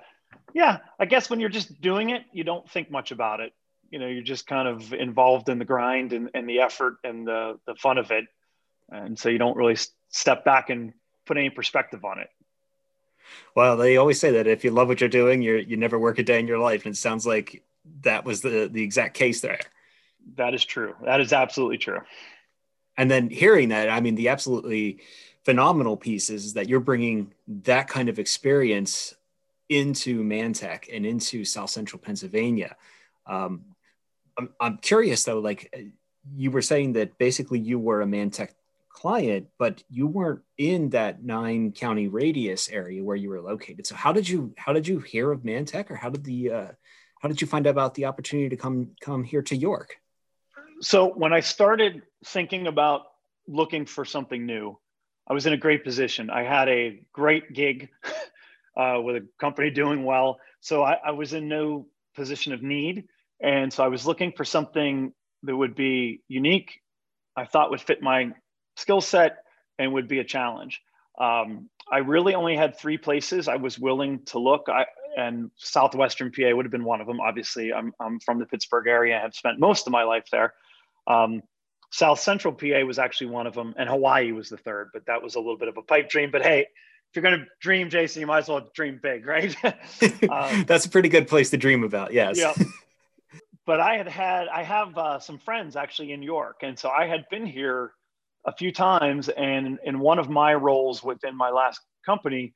yeah, 0.54 0.78
I 0.98 1.06
guess 1.06 1.30
when 1.30 1.40
you're 1.40 1.48
just 1.48 1.80
doing 1.80 2.10
it, 2.10 2.22
you 2.32 2.44
don't 2.44 2.68
think 2.70 2.90
much 2.90 3.10
about 3.10 3.40
it. 3.40 3.52
You 3.90 3.98
know, 3.98 4.06
you're 4.06 4.22
just 4.22 4.46
kind 4.46 4.66
of 4.66 4.92
involved 4.92 5.48
in 5.48 5.58
the 5.58 5.64
grind 5.64 6.12
and, 6.12 6.30
and 6.34 6.48
the 6.48 6.60
effort 6.60 6.96
and 7.04 7.26
the, 7.26 7.58
the 7.66 7.74
fun 7.74 7.98
of 7.98 8.10
it. 8.10 8.24
And 8.90 9.18
so 9.18 9.28
you 9.28 9.38
don't 9.38 9.56
really 9.56 9.76
step 10.08 10.44
back 10.44 10.70
and 10.70 10.92
put 11.26 11.36
any 11.36 11.50
perspective 11.50 12.04
on 12.04 12.18
it. 12.18 12.28
Well, 13.54 13.76
they 13.76 13.96
always 13.96 14.18
say 14.18 14.32
that 14.32 14.46
if 14.46 14.64
you 14.64 14.70
love 14.70 14.88
what 14.88 15.00
you're 15.00 15.08
doing, 15.08 15.42
you're, 15.42 15.58
you 15.58 15.76
never 15.76 15.98
work 15.98 16.18
a 16.18 16.22
day 16.22 16.40
in 16.40 16.46
your 16.46 16.58
life. 16.58 16.84
And 16.86 16.94
it 16.94 16.98
sounds 16.98 17.26
like 17.26 17.62
that 18.02 18.24
was 18.24 18.40
the, 18.40 18.68
the 18.70 18.82
exact 18.82 19.14
case 19.14 19.40
there. 19.40 19.60
That 20.36 20.54
is 20.54 20.64
true. 20.64 20.94
That 21.04 21.20
is 21.20 21.32
absolutely 21.32 21.78
true. 21.78 22.00
And 22.96 23.10
then 23.10 23.30
hearing 23.30 23.70
that, 23.70 23.88
I 23.88 24.00
mean, 24.00 24.14
the 24.14 24.28
absolutely 24.28 25.00
phenomenal 25.44 25.96
piece 25.96 26.30
is 26.30 26.54
that 26.54 26.68
you're 26.68 26.80
bringing 26.80 27.32
that 27.64 27.88
kind 27.88 28.08
of 28.08 28.18
experience 28.18 29.14
into 29.68 30.22
MANTEC 30.22 30.94
and 30.94 31.06
into 31.06 31.44
South 31.44 31.70
Central 31.70 32.00
Pennsylvania. 32.00 32.76
Um, 33.26 33.64
I'm, 34.38 34.50
I'm 34.60 34.78
curious 34.78 35.24
though, 35.24 35.38
like 35.40 35.74
you 36.36 36.50
were 36.50 36.62
saying 36.62 36.94
that 36.94 37.18
basically 37.18 37.58
you 37.58 37.78
were 37.78 38.02
a 38.02 38.06
MANTEC 38.06 38.50
client, 38.90 39.48
but 39.58 39.82
you 39.90 40.06
weren't 40.06 40.42
in 40.58 40.90
that 40.90 41.24
nine 41.24 41.72
county 41.72 42.08
radius 42.08 42.68
area 42.68 43.02
where 43.02 43.16
you 43.16 43.30
were 43.30 43.40
located. 43.40 43.86
So 43.86 43.94
how 43.94 44.12
did 44.12 44.28
you 44.28 44.54
how 44.56 44.72
did 44.72 44.86
you 44.86 44.98
hear 44.98 45.32
of 45.32 45.40
MANTEC, 45.40 45.90
or 45.90 45.96
how 45.96 46.10
did 46.10 46.24
the 46.24 46.50
uh, 46.52 46.68
how 47.20 47.28
did 47.28 47.40
you 47.40 47.46
find 47.46 47.66
out 47.66 47.70
about 47.70 47.94
the 47.94 48.04
opportunity 48.04 48.48
to 48.50 48.56
come 48.56 48.90
come 49.00 49.24
here 49.24 49.42
to 49.42 49.56
York? 49.56 49.96
So 50.82 51.12
when 51.14 51.32
I 51.32 51.40
started 51.40 52.02
thinking 52.26 52.66
about 52.66 53.02
looking 53.46 53.86
for 53.86 54.04
something 54.04 54.44
new, 54.44 54.78
I 55.28 55.32
was 55.32 55.46
in 55.46 55.52
a 55.52 55.56
great 55.56 55.84
position. 55.84 56.28
I 56.28 56.42
had 56.42 56.68
a 56.68 57.00
great 57.12 57.52
gig 57.52 57.88
uh, 58.76 59.00
with 59.00 59.16
a 59.16 59.28
company 59.38 59.70
doing 59.70 60.04
well. 60.04 60.38
So 60.60 60.82
I, 60.82 60.96
I, 61.04 61.10
was 61.12 61.32
in 61.32 61.48
no 61.48 61.86
position 62.16 62.52
of 62.52 62.62
need. 62.62 63.04
And 63.40 63.72
so 63.72 63.84
I 63.84 63.88
was 63.88 64.06
looking 64.06 64.32
for 64.32 64.44
something 64.44 65.12
that 65.44 65.56
would 65.56 65.74
be 65.74 66.22
unique, 66.28 66.80
I 67.36 67.44
thought 67.44 67.70
would 67.70 67.80
fit 67.80 68.02
my 68.02 68.32
skill 68.76 69.00
set 69.00 69.38
and 69.78 69.92
would 69.92 70.08
be 70.08 70.18
a 70.18 70.24
challenge. 70.24 70.80
Um, 71.20 71.68
I 71.90 71.98
really 71.98 72.34
only 72.34 72.56
had 72.56 72.78
three 72.78 72.98
places 72.98 73.48
I 73.48 73.56
was 73.56 73.78
willing 73.78 74.24
to 74.26 74.38
look. 74.38 74.68
I, 74.68 74.86
and 75.16 75.50
Southwestern 75.56 76.32
PA 76.32 76.54
would 76.54 76.64
have 76.64 76.72
been 76.72 76.84
one 76.84 77.00
of 77.00 77.06
them. 77.06 77.20
Obviously, 77.20 77.72
I'm, 77.72 77.92
I'm 78.00 78.18
from 78.20 78.38
the 78.38 78.46
Pittsburgh 78.46 78.86
area. 78.88 79.16
I 79.16 79.20
have 79.20 79.34
spent 79.34 79.60
most 79.60 79.86
of 79.86 79.92
my 79.92 80.04
life 80.04 80.24
there. 80.32 80.54
Um, 81.06 81.42
South 81.90 82.20
Central 82.20 82.54
PA 82.54 82.80
was 82.86 82.98
actually 82.98 83.28
one 83.28 83.46
of 83.46 83.54
them, 83.54 83.74
and 83.76 83.88
Hawaii 83.88 84.32
was 84.32 84.48
the 84.48 84.56
third, 84.56 84.90
but 84.92 85.06
that 85.06 85.22
was 85.22 85.34
a 85.34 85.38
little 85.38 85.58
bit 85.58 85.68
of 85.68 85.76
a 85.76 85.82
pipe 85.82 86.08
dream. 86.08 86.30
But 86.30 86.42
hey, 86.42 86.66
if 87.12 87.16
you're 87.16 87.22
going 87.22 87.40
to 87.40 87.46
dream, 87.60 87.90
Jason, 87.90 88.20
you 88.20 88.26
might 88.26 88.38
as 88.38 88.48
well 88.48 88.70
dream 88.74 88.98
big, 89.02 89.26
right? 89.26 89.54
um, 90.30 90.64
That's 90.64 90.86
a 90.86 90.88
pretty 90.88 91.10
good 91.10 91.28
place 91.28 91.50
to 91.50 91.58
dream 91.58 91.84
about. 91.84 92.14
Yes. 92.14 92.38
Yeah. 92.38 92.54
but 93.66 93.80
I 93.80 93.98
had 93.98 94.08
had, 94.08 94.48
I 94.48 94.62
have 94.62 94.96
uh, 94.96 95.18
some 95.18 95.38
friends 95.38 95.76
actually 95.76 96.12
in 96.12 96.22
York. 96.22 96.60
And 96.62 96.78
so 96.78 96.88
I 96.88 97.06
had 97.06 97.26
been 97.30 97.44
here 97.44 97.92
a 98.46 98.52
few 98.52 98.72
times. 98.72 99.28
And 99.28 99.78
in 99.84 99.98
one 99.98 100.18
of 100.18 100.30
my 100.30 100.54
roles 100.54 101.04
within 101.04 101.36
my 101.36 101.50
last 101.50 101.82
company, 102.06 102.54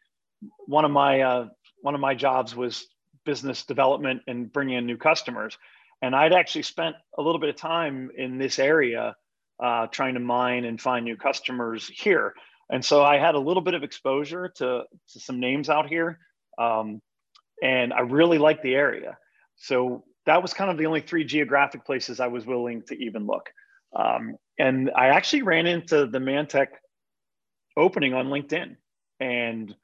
one 0.65 0.87
of 0.87 0.91
my, 0.91 1.21
uh, 1.21 1.49
one 1.83 1.95
of 1.95 2.01
my 2.01 2.15
jobs 2.15 2.57
was 2.57 2.87
business 3.27 3.67
development 3.67 4.23
and 4.27 4.51
bringing 4.51 4.79
in 4.79 4.87
new 4.87 4.97
customers. 4.97 5.59
And 6.03 6.15
I'd 6.15 6.33
actually 6.33 6.63
spent 6.63 6.97
a 7.19 7.23
little 7.23 7.41
bit 7.41 7.49
of 7.49 7.57
time 7.57 8.11
in 8.17 8.39
this 8.39 8.59
area 8.59 9.17
uh, 9.63 9.87
trying 9.87 10.15
to 10.15 10.21
mine 10.21 10.65
and 10.65 10.81
find 10.81 11.05
new 11.05 11.17
customers 11.17 11.89
here. 11.89 12.35
And 12.71 12.85
so 12.85 13.03
I 13.03 13.19
had 13.19 13.35
a 13.35 13.39
little 13.39 13.63
bit 13.63 13.75
of 13.75 13.83
exposure 13.83 14.49
to, 14.57 14.83
to 15.13 15.21
some 15.21 15.41
names 15.41 15.69
out 15.71 15.89
here. 15.89 16.19
Um, 16.59 17.01
and 17.63 17.93
I 17.93 18.01
really 18.01 18.39
liked 18.39 18.63
the 18.63 18.75
area. 18.75 19.17
So 19.57 20.05
that 20.27 20.43
was 20.43 20.53
kind 20.53 20.71
of 20.71 20.77
the 20.77 20.87
only 20.87 21.01
three 21.01 21.25
geographic 21.25 21.87
places 21.87 22.21
I 22.21 22.27
was 22.27 22.45
willing 22.45 22.83
to 22.89 22.95
even 22.97 23.27
look. 23.27 23.49
Um, 23.95 24.37
and 24.59 24.91
I 24.95 25.09
actually 25.09 25.43
ran 25.43 25.67
into 25.67 26.07
the 26.07 26.19
MANTEC 26.19 26.67
opening 27.77 28.15
on 28.15 28.27
LinkedIn 28.27 28.77
and 29.21 29.75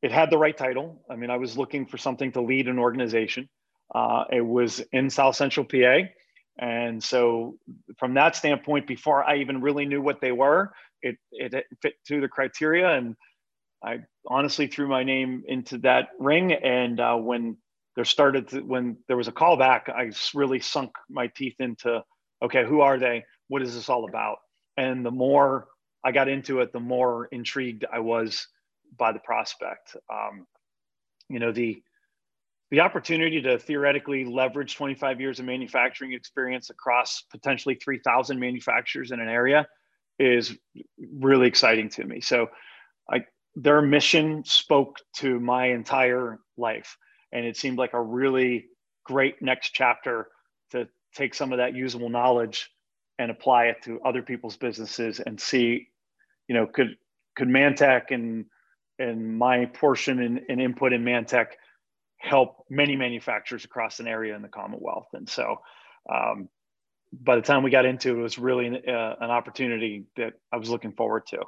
it 0.00 0.12
had 0.12 0.30
the 0.30 0.38
right 0.38 0.56
title. 0.56 1.02
I 1.10 1.16
mean, 1.16 1.30
I 1.30 1.36
was 1.36 1.58
looking 1.58 1.86
for 1.86 1.98
something 1.98 2.32
to 2.32 2.40
lead 2.40 2.68
an 2.68 2.78
organization. 2.78 3.48
Uh, 3.94 4.24
it 4.30 4.44
was 4.44 4.80
in 4.92 5.10
South 5.10 5.36
Central 5.36 5.64
PA. 5.64 6.08
And 6.58 7.02
so, 7.02 7.56
from 7.98 8.14
that 8.14 8.34
standpoint, 8.34 8.86
before 8.86 9.22
I 9.22 9.36
even 9.36 9.60
really 9.60 9.86
knew 9.86 10.02
what 10.02 10.20
they 10.20 10.32
were, 10.32 10.72
it, 11.02 11.16
it 11.30 11.66
fit 11.80 11.94
to 12.08 12.20
the 12.20 12.28
criteria. 12.28 12.88
And 12.90 13.14
I 13.82 13.98
honestly 14.26 14.66
threw 14.66 14.88
my 14.88 15.04
name 15.04 15.44
into 15.46 15.78
that 15.78 16.08
ring. 16.18 16.52
And 16.52 16.98
uh, 16.98 17.16
when 17.16 17.56
there 17.94 18.04
started, 18.04 18.48
to, 18.48 18.60
when 18.60 18.96
there 19.06 19.16
was 19.16 19.28
a 19.28 19.32
callback, 19.32 19.88
I 19.88 20.10
really 20.34 20.60
sunk 20.60 20.90
my 21.08 21.28
teeth 21.28 21.56
into, 21.60 22.02
okay, 22.42 22.64
who 22.66 22.80
are 22.80 22.98
they? 22.98 23.24
What 23.46 23.62
is 23.62 23.74
this 23.74 23.88
all 23.88 24.08
about? 24.08 24.38
And 24.76 25.06
the 25.06 25.10
more 25.10 25.68
I 26.04 26.12
got 26.12 26.28
into 26.28 26.60
it, 26.60 26.72
the 26.72 26.80
more 26.80 27.26
intrigued 27.26 27.84
I 27.92 28.00
was 28.00 28.46
by 28.96 29.12
the 29.12 29.18
prospect. 29.20 29.96
Um, 30.12 30.46
you 31.28 31.38
know, 31.38 31.52
the 31.52 31.82
the 32.70 32.80
opportunity 32.80 33.40
to 33.42 33.58
theoretically 33.58 34.24
leverage 34.24 34.76
25 34.76 35.20
years 35.20 35.38
of 35.38 35.46
manufacturing 35.46 36.12
experience 36.12 36.70
across 36.70 37.22
potentially 37.30 37.74
3,000 37.76 38.38
manufacturers 38.38 39.10
in 39.10 39.20
an 39.20 39.28
area 39.28 39.66
is 40.18 40.56
really 41.18 41.46
exciting 41.46 41.88
to 41.88 42.04
me. 42.04 42.20
So, 42.20 42.48
I 43.10 43.24
their 43.54 43.80
mission 43.82 44.44
spoke 44.44 44.98
to 45.16 45.40
my 45.40 45.66
entire 45.66 46.38
life, 46.56 46.96
and 47.32 47.44
it 47.44 47.56
seemed 47.56 47.78
like 47.78 47.94
a 47.94 48.02
really 48.02 48.66
great 49.04 49.40
next 49.40 49.70
chapter 49.70 50.28
to 50.70 50.86
take 51.14 51.34
some 51.34 51.52
of 51.52 51.58
that 51.58 51.74
usable 51.74 52.10
knowledge 52.10 52.70
and 53.18 53.30
apply 53.30 53.64
it 53.66 53.82
to 53.82 54.00
other 54.04 54.22
people's 54.22 54.56
businesses 54.56 55.20
and 55.20 55.40
see, 55.40 55.88
you 56.48 56.54
know, 56.54 56.66
could 56.66 56.96
could 57.36 57.48
MANTEC 57.48 58.10
and 58.10 58.44
and 58.98 59.38
my 59.38 59.64
portion 59.66 60.40
and, 60.48 60.60
input 60.60 60.92
in 60.92 61.04
MANTEC 61.04 61.46
help 62.18 62.66
many 62.68 62.96
manufacturers 62.96 63.64
across 63.64 64.00
an 64.00 64.08
area 64.08 64.34
in 64.34 64.42
the 64.42 64.48
Commonwealth. 64.48 65.08
And 65.12 65.28
so, 65.28 65.60
um, 66.12 66.48
by 67.12 67.36
the 67.36 67.42
time 67.42 67.62
we 67.62 67.70
got 67.70 67.86
into 67.86 68.10
it, 68.10 68.18
it 68.18 68.22
was 68.22 68.38
really 68.38 68.66
an, 68.66 68.76
uh, 68.86 69.14
an 69.20 69.30
opportunity 69.30 70.04
that 70.16 70.34
I 70.52 70.56
was 70.56 70.68
looking 70.68 70.92
forward 70.92 71.26
to. 71.28 71.40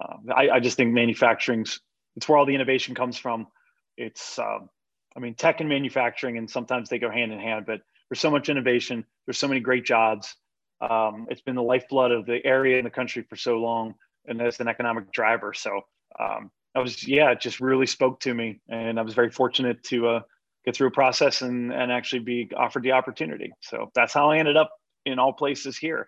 Uh, 0.00 0.32
I, 0.32 0.50
I, 0.50 0.60
just 0.60 0.76
think 0.76 0.92
manufacturing's 0.92 1.80
it's 2.16 2.28
where 2.28 2.38
all 2.38 2.46
the 2.46 2.54
innovation 2.54 2.94
comes 2.94 3.18
from. 3.18 3.48
It's 3.96 4.38
um, 4.38 4.68
I 5.16 5.20
mean 5.20 5.34
tech 5.34 5.60
and 5.60 5.68
manufacturing, 5.68 6.38
and 6.38 6.48
sometimes 6.48 6.88
they 6.88 6.98
go 6.98 7.10
hand 7.10 7.32
in 7.32 7.40
hand. 7.40 7.66
But 7.66 7.80
there's 8.08 8.20
so 8.20 8.30
much 8.30 8.48
innovation. 8.48 9.04
There's 9.26 9.38
so 9.38 9.48
many 9.48 9.60
great 9.60 9.84
jobs. 9.84 10.34
Um, 10.80 11.26
it's 11.28 11.42
been 11.42 11.56
the 11.56 11.62
lifeblood 11.62 12.12
of 12.12 12.26
the 12.26 12.44
area 12.44 12.78
and 12.78 12.86
the 12.86 12.90
country 12.90 13.22
for 13.28 13.36
so 13.36 13.58
long, 13.58 13.94
and 14.26 14.40
as 14.40 14.60
an 14.60 14.68
economic 14.68 15.12
driver. 15.12 15.52
So 15.52 15.82
um, 16.18 16.50
I 16.74 16.80
was 16.80 17.06
yeah, 17.06 17.30
it 17.32 17.40
just 17.40 17.60
really 17.60 17.86
spoke 17.86 18.20
to 18.20 18.34
me, 18.34 18.60
and 18.68 18.98
I 18.98 19.02
was 19.02 19.14
very 19.14 19.30
fortunate 19.30 19.82
to 19.84 20.08
uh, 20.08 20.20
get 20.64 20.76
through 20.76 20.88
a 20.88 20.92
process 20.92 21.42
and 21.42 21.72
and 21.72 21.90
actually 21.90 22.20
be 22.20 22.50
offered 22.56 22.82
the 22.82 22.92
opportunity. 22.92 23.52
So 23.60 23.90
that's 23.94 24.12
how 24.12 24.30
I 24.30 24.38
ended 24.38 24.56
up 24.56 24.70
in 25.04 25.18
all 25.18 25.32
places 25.32 25.76
here. 25.76 26.06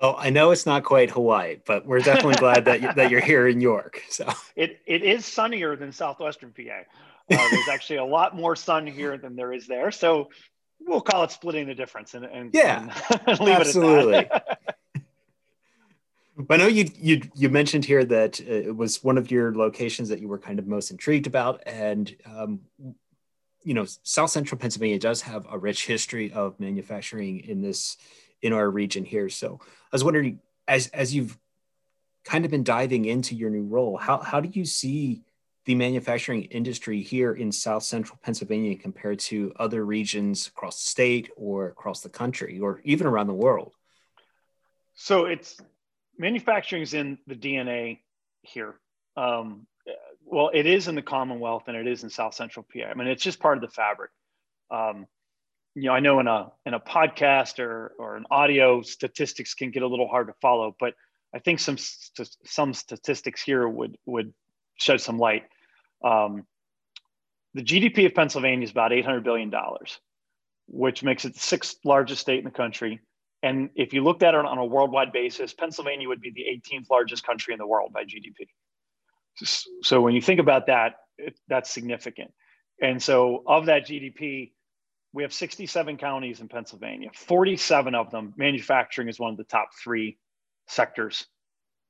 Well, 0.00 0.16
I 0.18 0.30
know 0.30 0.50
it's 0.50 0.64
not 0.64 0.82
quite 0.82 1.10
Hawaii, 1.10 1.58
but 1.66 1.84
we're 1.86 1.98
definitely 2.00 2.36
glad 2.36 2.64
that 2.64 2.80
you, 2.80 2.90
that 2.94 3.10
you're 3.10 3.20
here 3.20 3.46
in 3.46 3.60
York. 3.60 4.02
So 4.08 4.32
it 4.56 4.80
it 4.86 5.02
is 5.02 5.26
sunnier 5.26 5.76
than 5.76 5.92
southwestern 5.92 6.52
PA. 6.52 6.80
Uh, 7.30 7.48
there's 7.50 7.68
actually 7.68 7.96
a 7.96 8.04
lot 8.04 8.34
more 8.34 8.56
sun 8.56 8.86
here 8.86 9.16
than 9.16 9.36
there 9.36 9.52
is 9.52 9.66
there. 9.66 9.90
So 9.92 10.30
we'll 10.80 11.02
call 11.02 11.24
it 11.24 11.30
splitting 11.30 11.66
the 11.66 11.74
difference 11.74 12.14
and, 12.14 12.24
and 12.24 12.50
yeah, 12.54 12.92
and 13.26 13.40
leave 13.40 13.56
absolutely. 13.56 14.14
it 14.14 14.28
at 14.32 14.46
that. 14.46 14.58
I 16.48 16.56
know 16.56 16.66
you 16.66 16.86
you 16.96 17.22
you 17.34 17.48
mentioned 17.48 17.84
here 17.84 18.04
that 18.04 18.40
it 18.40 18.74
was 18.74 19.02
one 19.04 19.18
of 19.18 19.30
your 19.30 19.54
locations 19.54 20.08
that 20.08 20.20
you 20.20 20.28
were 20.28 20.38
kind 20.38 20.58
of 20.58 20.66
most 20.66 20.90
intrigued 20.90 21.26
about, 21.26 21.62
and 21.66 22.14
um, 22.24 22.60
you 23.62 23.74
know, 23.74 23.86
South 24.02 24.30
Central 24.30 24.58
Pennsylvania 24.58 24.98
does 24.98 25.22
have 25.22 25.46
a 25.50 25.58
rich 25.58 25.86
history 25.86 26.32
of 26.32 26.58
manufacturing 26.58 27.40
in 27.40 27.60
this 27.60 27.96
in 28.42 28.52
our 28.52 28.70
region 28.70 29.04
here. 29.04 29.28
So 29.28 29.60
I 29.62 29.66
was 29.92 30.04
wondering, 30.04 30.40
as 30.66 30.86
as 30.88 31.14
you've 31.14 31.38
kind 32.24 32.44
of 32.44 32.50
been 32.50 32.64
diving 32.64 33.04
into 33.04 33.34
your 33.34 33.50
new 33.50 33.64
role, 33.64 33.96
how 33.96 34.18
how 34.18 34.40
do 34.40 34.48
you 34.52 34.64
see 34.64 35.22
the 35.66 35.74
manufacturing 35.74 36.44
industry 36.44 37.02
here 37.02 37.34
in 37.34 37.52
South 37.52 37.82
Central 37.82 38.18
Pennsylvania 38.22 38.76
compared 38.76 39.18
to 39.18 39.52
other 39.56 39.84
regions 39.84 40.46
across 40.46 40.82
the 40.82 40.88
state 40.88 41.30
or 41.36 41.68
across 41.68 42.00
the 42.00 42.08
country 42.08 42.58
or 42.58 42.80
even 42.84 43.06
around 43.06 43.26
the 43.26 43.34
world? 43.34 43.74
So 44.94 45.26
it's 45.26 45.58
manufacturing 46.20 46.82
is 46.82 46.94
in 46.94 47.18
the 47.26 47.34
DNA 47.34 48.00
here. 48.42 48.74
Um, 49.16 49.66
well, 50.24 50.50
it 50.52 50.66
is 50.66 50.86
in 50.86 50.94
the 50.94 51.02
Commonwealth 51.02 51.64
and 51.66 51.76
it 51.76 51.88
is 51.88 52.04
in 52.04 52.10
South 52.10 52.34
Central 52.34 52.64
PA. 52.72 52.84
I 52.84 52.94
mean, 52.94 53.08
it's 53.08 53.22
just 53.22 53.40
part 53.40 53.56
of 53.56 53.62
the 53.62 53.74
fabric. 53.74 54.10
Um, 54.70 55.06
you 55.74 55.84
know, 55.84 55.92
I 55.92 56.00
know 56.00 56.20
in 56.20 56.26
a 56.26 56.52
in 56.66 56.74
a 56.74 56.80
podcast 56.80 57.58
or 57.58 57.94
or 57.98 58.16
an 58.16 58.24
audio, 58.30 58.82
statistics 58.82 59.54
can 59.54 59.70
get 59.70 59.82
a 59.82 59.86
little 59.86 60.08
hard 60.08 60.26
to 60.26 60.34
follow, 60.42 60.76
but 60.78 60.94
I 61.34 61.38
think 61.38 61.58
some 61.58 61.78
st- 61.78 62.28
some 62.44 62.74
statistics 62.74 63.42
here 63.42 63.66
would 63.68 63.96
would 64.04 64.32
shed 64.76 65.00
some 65.00 65.18
light. 65.18 65.44
Um, 66.04 66.44
the 67.54 67.62
GDP 67.62 68.06
of 68.06 68.14
Pennsylvania 68.14 68.64
is 68.64 68.72
about 68.72 68.92
eight 68.92 69.04
hundred 69.04 69.24
billion 69.24 69.48
dollars, 69.48 69.98
which 70.66 71.02
makes 71.02 71.24
it 71.24 71.34
the 71.34 71.40
sixth 71.40 71.76
largest 71.84 72.20
state 72.20 72.38
in 72.38 72.44
the 72.44 72.50
country. 72.50 73.00
And 73.42 73.70
if 73.74 73.92
you 73.92 74.04
looked 74.04 74.22
at 74.22 74.34
it 74.34 74.44
on 74.44 74.58
a 74.58 74.64
worldwide 74.64 75.12
basis, 75.12 75.54
Pennsylvania 75.54 76.08
would 76.08 76.20
be 76.20 76.30
the 76.30 76.76
18th 76.76 76.90
largest 76.90 77.24
country 77.24 77.54
in 77.54 77.58
the 77.58 77.66
world 77.66 77.92
by 77.92 78.04
GDP. 78.04 78.48
So 79.82 80.00
when 80.00 80.14
you 80.14 80.20
think 80.20 80.40
about 80.40 80.66
that, 80.66 80.96
that's 81.48 81.70
significant. 81.70 82.32
And 82.82 83.02
so 83.02 83.42
of 83.46 83.66
that 83.66 83.86
GDP, 83.86 84.52
we 85.12 85.22
have 85.22 85.32
67 85.32 85.96
counties 85.96 86.40
in 86.40 86.48
Pennsylvania. 86.48 87.10
47 87.14 87.94
of 87.94 88.10
them, 88.10 88.34
manufacturing 88.36 89.08
is 89.08 89.18
one 89.18 89.32
of 89.32 89.38
the 89.38 89.44
top 89.44 89.70
three 89.82 90.18
sectors 90.68 91.26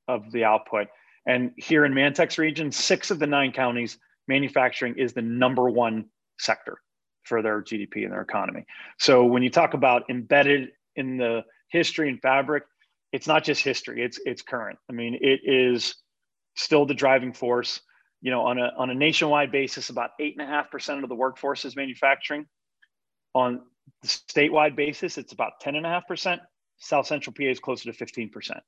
of 0.09 0.30
the 0.33 0.45
output. 0.45 0.87
And 1.26 1.52
here 1.57 1.85
in 1.85 1.92
MANTEC's 1.92 2.38
region, 2.38 2.73
six 2.73 3.11
of 3.11 3.19
the 3.19 3.26
nine 3.26 3.52
counties, 3.52 3.99
manufacturing 4.26 4.97
is 4.97 5.12
the 5.12 5.23
number 5.23 5.69
one 5.69 6.07
sector 6.38 6.78
for 7.25 7.42
their 7.42 7.61
GDP 7.62 8.04
and 8.04 8.12
their 8.12 8.23
economy. 8.23 8.64
So 8.99 9.25
when 9.25 9.42
you 9.42 9.50
talk 9.50 9.75
about 9.75 10.09
embedded 10.09 10.71
in 10.97 11.16
the 11.16 11.44
history 11.68 12.09
and 12.09 12.20
fabric, 12.20 12.64
it's 13.12 13.26
not 13.26 13.44
just 13.44 13.62
history, 13.62 14.02
it's 14.04 14.20
it's 14.25 14.42
current. 14.42 14.78
I 14.88 14.92
mean, 14.92 15.18
it 15.20 15.40
is 15.44 15.94
still 16.56 16.87
the 16.87 16.94
driving 16.94 17.32
force. 17.32 17.80
You 18.23 18.30
know, 18.30 18.42
on 18.42 18.59
a 18.59 18.70
on 18.76 18.90
a 18.90 18.94
nationwide 18.94 19.50
basis, 19.50 19.90
about 19.90 20.11
eight 20.20 20.37
and 20.38 20.47
a 20.47 20.50
half 20.50 20.70
percent 20.70 21.02
of 21.02 21.09
the 21.09 21.14
workforce 21.14 21.64
is 21.64 21.75
manufacturing. 21.75 22.47
On 23.35 23.61
the 24.02 24.09
statewide 24.09 24.76
basis, 24.76 25.18
it's 25.18 25.32
about 25.32 25.52
ten 25.61 25.75
and 25.75 25.87
a 25.87 25.88
half 25.88 26.06
percent. 26.06 26.40
South 26.78 27.06
Central 27.06 27.35
PA 27.35 27.44
is 27.44 27.61
closer 27.61 27.90
to 27.90 27.92
fifteen 27.92 28.30
percent, 28.30 28.61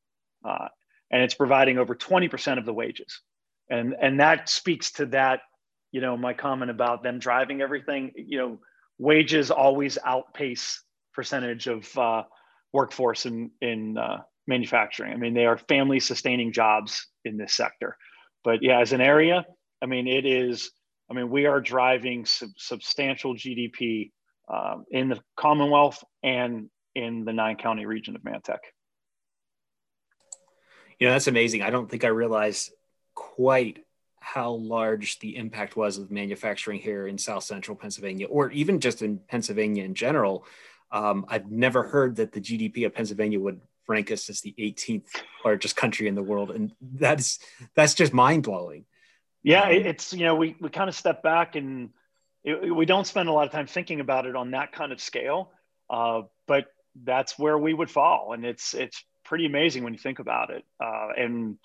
uh, 0.44 0.68
and 1.10 1.22
it's 1.22 1.34
providing 1.34 1.78
over 1.78 1.94
twenty 1.94 2.28
percent 2.28 2.58
of 2.58 2.64
the 2.64 2.72
wages. 2.72 3.20
And 3.68 3.94
and 4.00 4.20
that 4.20 4.48
speaks 4.48 4.92
to 4.92 5.06
that. 5.06 5.40
You 5.92 6.00
know, 6.00 6.16
my 6.16 6.32
comment 6.32 6.70
about 6.70 7.02
them 7.02 7.18
driving 7.18 7.60
everything. 7.60 8.12
You 8.16 8.38
know, 8.38 8.60
wages 8.98 9.50
always 9.50 9.98
outpace 10.04 10.82
percentage 11.14 11.66
of 11.66 11.98
uh, 11.98 12.22
workforce 12.72 13.26
in 13.26 13.50
in 13.60 13.98
uh, 13.98 14.22
manufacturing. 14.46 15.12
I 15.12 15.16
mean, 15.16 15.34
they 15.34 15.46
are 15.46 15.56
family 15.56 16.00
sustaining 16.00 16.52
jobs 16.52 17.06
in 17.24 17.36
this 17.36 17.54
sector. 17.54 17.96
But 18.44 18.62
yeah, 18.62 18.80
as 18.80 18.92
an 18.92 19.00
area, 19.00 19.44
I 19.82 19.86
mean, 19.86 20.06
it 20.08 20.26
is. 20.26 20.70
I 21.10 21.14
mean, 21.14 21.30
we 21.30 21.46
are 21.46 21.60
driving 21.60 22.24
sub- 22.24 22.50
substantial 22.56 23.34
GDP 23.34 24.12
um, 24.52 24.84
in 24.90 25.08
the 25.08 25.20
Commonwealth 25.36 26.02
and 26.22 26.70
in 26.94 27.24
the 27.24 27.32
nine 27.32 27.56
county 27.56 27.86
region 27.86 28.16
of 28.16 28.22
MANTEC. 28.22 28.58
You 30.98 31.08
know, 31.08 31.12
that's 31.12 31.26
amazing. 31.26 31.62
I 31.62 31.70
don't 31.70 31.90
think 31.90 32.04
I 32.04 32.08
realized 32.08 32.70
quite 33.14 33.84
how 34.20 34.52
large 34.52 35.18
the 35.18 35.36
impact 35.36 35.76
was 35.76 35.98
of 35.98 36.10
manufacturing 36.10 36.80
here 36.80 37.08
in 37.08 37.18
South 37.18 37.42
Central 37.42 37.76
Pennsylvania, 37.76 38.26
or 38.28 38.50
even 38.52 38.80
just 38.80 39.02
in 39.02 39.18
Pennsylvania 39.18 39.84
in 39.84 39.94
general. 39.94 40.46
Um, 40.92 41.24
I've 41.28 41.50
never 41.50 41.82
heard 41.82 42.16
that 42.16 42.32
the 42.32 42.40
GDP 42.40 42.86
of 42.86 42.94
Pennsylvania 42.94 43.40
would 43.40 43.60
rank 43.88 44.12
us 44.12 44.28
as 44.30 44.40
the 44.40 44.54
18th 44.58 45.06
largest 45.44 45.74
country 45.74 46.06
in 46.06 46.14
the 46.14 46.22
world, 46.22 46.50
and 46.50 46.72
that's 46.80 47.38
that's 47.74 47.94
just 47.94 48.12
mind 48.12 48.44
blowing. 48.44 48.84
Yeah, 49.42 49.64
um, 49.64 49.72
it's 49.72 50.12
you 50.12 50.24
know 50.24 50.34
we 50.34 50.56
we 50.60 50.68
kind 50.68 50.88
of 50.88 50.94
step 50.94 51.22
back 51.22 51.56
and 51.56 51.90
it, 52.44 52.74
we 52.74 52.86
don't 52.86 53.06
spend 53.06 53.28
a 53.28 53.32
lot 53.32 53.46
of 53.46 53.52
time 53.52 53.66
thinking 53.66 54.00
about 54.00 54.26
it 54.26 54.36
on 54.36 54.52
that 54.52 54.72
kind 54.72 54.92
of 54.92 55.00
scale, 55.00 55.50
uh, 55.90 56.22
but 56.46 56.66
that's 57.04 57.38
where 57.38 57.58
we 57.58 57.72
would 57.72 57.90
fall, 57.90 58.32
and 58.34 58.44
it's 58.44 58.74
it's 58.74 59.02
pretty 59.24 59.46
amazing 59.46 59.84
when 59.84 59.92
you 59.92 59.98
think 59.98 60.18
about 60.18 60.50
it. 60.50 60.64
Uh, 60.78 61.08
and 61.16 61.58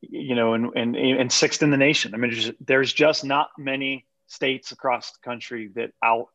you 0.00 0.34
know, 0.34 0.54
and, 0.54 0.70
and 0.76 0.96
and 0.96 1.32
sixth 1.32 1.62
in 1.62 1.70
the 1.70 1.76
nation. 1.76 2.14
I 2.14 2.16
mean, 2.16 2.30
there's, 2.30 2.50
there's 2.60 2.92
just 2.92 3.24
not 3.24 3.50
many 3.58 4.06
states 4.26 4.72
across 4.72 5.12
the 5.12 5.18
country 5.22 5.70
that 5.74 5.90
out 6.02 6.28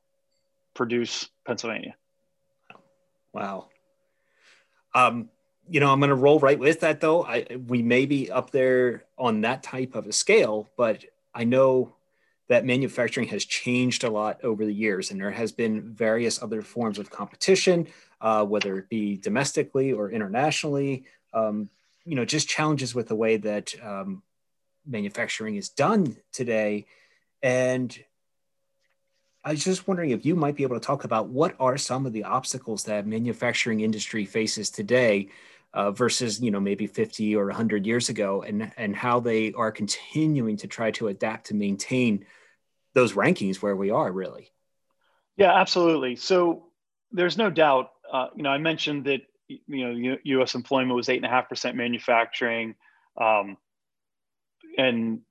produce 0.74 1.30
Pennsylvania. 1.46 1.96
Wow. 3.38 3.68
Um, 4.96 5.30
you 5.70 5.80
know, 5.80 5.94
I'm 5.94 6.00
going 6.00 6.10
to 6.10 6.16
roll 6.16 6.40
right 6.40 6.58
with 6.58 6.80
that 6.80 7.02
though. 7.02 7.24
I 7.24 7.46
we 7.68 7.84
may 7.84 8.08
be 8.08 8.32
up 8.32 8.50
there 8.50 9.04
on 9.16 9.42
that 9.42 9.62
type 9.62 9.94
of 9.94 10.08
a 10.08 10.12
scale, 10.12 10.70
but 10.76 11.06
I 11.36 11.44
know 11.44 11.94
that 12.48 12.66
manufacturing 12.66 13.28
has 13.28 13.46
changed 13.46 14.04
a 14.04 14.10
lot 14.10 14.44
over 14.44 14.66
the 14.66 14.74
years, 14.74 15.12
and 15.12 15.22
there 15.22 15.30
has 15.30 15.52
been 15.52 15.94
various 15.94 16.42
other 16.42 16.64
forms 16.64 16.98
of 16.98 17.12
competition, 17.12 17.88
uh, 18.22 18.44
whether 18.44 18.80
it 18.80 18.90
be 18.90 19.18
domestically 19.18 19.94
or 19.94 20.10
internationally. 20.10 21.04
Um, 21.32 21.70
you 22.06 22.16
know, 22.16 22.26
just 22.26 22.50
challenges 22.50 22.96
with 22.96 23.08
the 23.08 23.16
way 23.16 23.38
that 23.38 23.76
um, 23.84 24.24
manufacturing 24.84 25.58
is 25.58 25.70
done 25.70 26.18
today, 26.32 26.88
and 27.44 27.96
I 29.48 29.52
was 29.52 29.64
just 29.64 29.88
wondering 29.88 30.10
if 30.10 30.26
you 30.26 30.36
might 30.36 30.58
be 30.58 30.64
able 30.64 30.78
to 30.78 30.86
talk 30.86 31.06
about 31.06 31.30
what 31.30 31.56
are 31.58 31.78
some 31.78 32.06
of 32.06 32.12
the 32.12 32.26
obstacles 32.26 32.84
that 32.84 33.08
manufacturing 33.08 33.80
industry 33.80 34.26
faces 34.26 34.70
today 34.70 35.30
uh, 35.74 35.92
versus 35.92 36.42
you 36.42 36.52
know 36.52 36.60
maybe 36.60 36.86
50 36.86 37.34
or 37.34 37.46
100 37.46 37.86
years 37.86 38.10
ago 38.10 38.42
and 38.42 38.74
and 38.76 38.94
how 38.94 39.22
they 39.22 39.54
are 39.54 39.72
continuing 39.72 40.58
to 40.58 40.68
try 40.68 40.92
to 40.92 41.08
adapt 41.08 41.46
to 41.46 41.54
maintain 41.56 42.26
those 42.94 43.14
rankings 43.14 43.62
where 43.62 43.76
we 43.78 43.90
are 43.90 44.12
really? 44.12 44.52
Yeah 45.38 45.58
absolutely. 45.58 46.18
So 46.18 46.66
there's 47.14 47.38
no 47.38 47.50
doubt 47.50 47.92
uh, 48.12 48.28
you 48.36 48.44
know 48.44 48.50
i 48.50 48.58
mentioned 48.58 49.06
that 49.06 49.22
you 49.48 49.62
know 49.86 49.92
U- 49.92 50.20
u.s 50.24 50.56
employment 50.56 50.94
was 50.94 51.08
8.5% 51.08 51.74
manufacturing 51.74 52.76
um, 53.16 53.56
and 54.78 55.22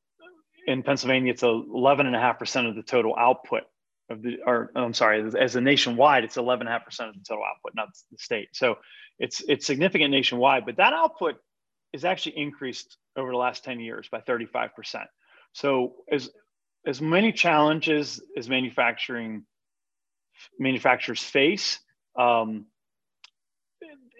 in 0.66 0.82
pennsylvania 0.82 1.32
it's 1.34 1.42
11.5% 1.42 2.68
of 2.68 2.74
the 2.76 2.82
total 2.82 3.14
output 3.14 3.64
of 4.08 4.22
the 4.22 4.38
or 4.46 4.70
i'm 4.76 4.94
sorry 4.94 5.24
as 5.38 5.56
a 5.56 5.60
nationwide 5.60 6.24
it's 6.24 6.36
11.5% 6.36 6.64
of 7.08 7.14
the 7.14 7.20
total 7.26 7.44
output 7.44 7.72
not 7.74 7.88
the 8.10 8.18
state 8.18 8.48
so 8.52 8.76
it's 9.18 9.42
it's 9.48 9.66
significant 9.66 10.10
nationwide, 10.10 10.66
but 10.66 10.76
that 10.76 10.92
output 10.92 11.36
is 11.92 12.04
actually 12.04 12.38
increased 12.38 12.98
over 13.16 13.30
the 13.30 13.36
last 13.36 13.64
10 13.64 13.80
years 13.80 14.08
by 14.10 14.20
35%. 14.20 14.70
So 15.52 15.94
as 16.10 16.30
as 16.86 17.00
many 17.00 17.32
challenges 17.32 18.20
as 18.36 18.48
manufacturing 18.48 19.44
manufacturers 20.58 21.22
face, 21.22 21.80
um, 22.16 22.66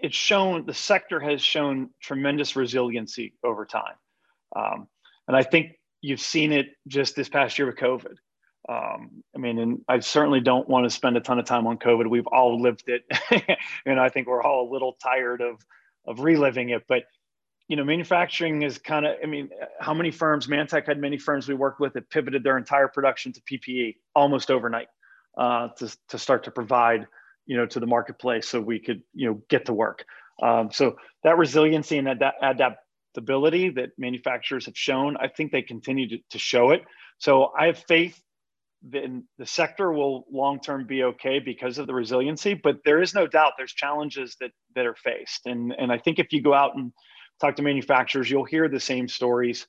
it's 0.02 0.16
shown 0.16 0.66
the 0.66 0.74
sector 0.74 1.20
has 1.20 1.42
shown 1.42 1.90
tremendous 2.00 2.56
resiliency 2.56 3.34
over 3.44 3.66
time, 3.66 3.94
um, 4.54 4.88
and 5.28 5.36
I 5.36 5.42
think 5.42 5.78
you've 6.00 6.20
seen 6.20 6.52
it 6.52 6.68
just 6.86 7.16
this 7.16 7.28
past 7.28 7.58
year 7.58 7.66
with 7.66 7.76
COVID. 7.76 8.16
Um, 8.68 9.22
I 9.34 9.38
mean, 9.38 9.58
and 9.58 9.80
I 9.88 10.00
certainly 10.00 10.40
don't 10.40 10.68
want 10.68 10.84
to 10.84 10.90
spend 10.90 11.16
a 11.16 11.20
ton 11.20 11.38
of 11.38 11.44
time 11.44 11.66
on 11.66 11.78
COVID. 11.78 12.08
We've 12.08 12.26
all 12.26 12.60
lived 12.60 12.88
it, 12.88 13.04
and 13.86 14.00
I 14.00 14.08
think 14.08 14.26
we're 14.26 14.42
all 14.42 14.68
a 14.68 14.70
little 14.72 14.96
tired 15.02 15.40
of 15.40 15.64
of 16.06 16.20
reliving 16.20 16.70
it. 16.70 16.84
But 16.88 17.04
you 17.68 17.76
know, 17.76 17.84
manufacturing 17.84 18.62
is 18.62 18.78
kind 18.78 19.06
of. 19.06 19.16
I 19.22 19.26
mean, 19.26 19.50
how 19.80 19.94
many 19.94 20.10
firms? 20.10 20.48
MANTEC 20.48 20.86
had 20.86 20.98
many 20.98 21.18
firms 21.18 21.48
we 21.48 21.54
worked 21.54 21.80
with 21.80 21.92
that 21.94 22.10
pivoted 22.10 22.42
their 22.42 22.58
entire 22.58 22.88
production 22.88 23.32
to 23.32 23.40
PPE 23.42 23.96
almost 24.14 24.50
overnight 24.50 24.88
uh, 25.36 25.68
to 25.78 25.96
to 26.08 26.18
start 26.18 26.44
to 26.44 26.50
provide 26.50 27.06
you 27.46 27.56
know 27.56 27.66
to 27.66 27.78
the 27.78 27.86
marketplace 27.86 28.48
so 28.48 28.60
we 28.60 28.80
could 28.80 29.02
you 29.14 29.28
know 29.28 29.42
get 29.48 29.66
to 29.66 29.72
work. 29.72 30.04
Um, 30.42 30.70
so 30.72 30.96
that 31.22 31.38
resiliency 31.38 31.98
and 31.98 32.08
that 32.08 32.34
adaptability 32.42 33.70
that 33.70 33.90
manufacturers 33.96 34.66
have 34.66 34.76
shown, 34.76 35.16
I 35.16 35.28
think 35.28 35.50
they 35.50 35.62
continue 35.62 36.08
to, 36.08 36.18
to 36.30 36.38
show 36.38 36.70
it. 36.70 36.82
So 37.18 37.52
I 37.58 37.66
have 37.66 37.78
faith 37.78 38.20
then 38.82 39.25
the 39.39 39.47
sector 39.47 39.93
will 39.93 40.25
long 40.30 40.60
term 40.60 40.86
be 40.86 41.02
okay 41.04 41.39
because 41.39 41.78
of 41.78 41.86
the 41.86 41.95
resiliency. 41.95 42.54
But 42.54 42.78
there 42.84 43.02
is 43.02 43.15
no 43.15 43.26
doubt 43.26 43.52
there's 43.58 43.73
challenges 43.73 44.36
that 44.41 44.50
that 44.75 44.86
are 44.86 44.97
faced, 44.97 45.47
and 45.47 45.73
and 45.78 45.93
I 45.93 45.99
think 45.99 46.19
if 46.19 46.32
you 46.32 46.43
go 46.43 46.54
out 46.54 46.76
and 46.76 46.93
talk 47.41 47.56
to 47.56 47.62
manufacturers, 47.62 48.30
you'll 48.30 48.45
hear 48.45 48.69
the 48.69 48.80
same 48.80 49.08
stories. 49.08 49.67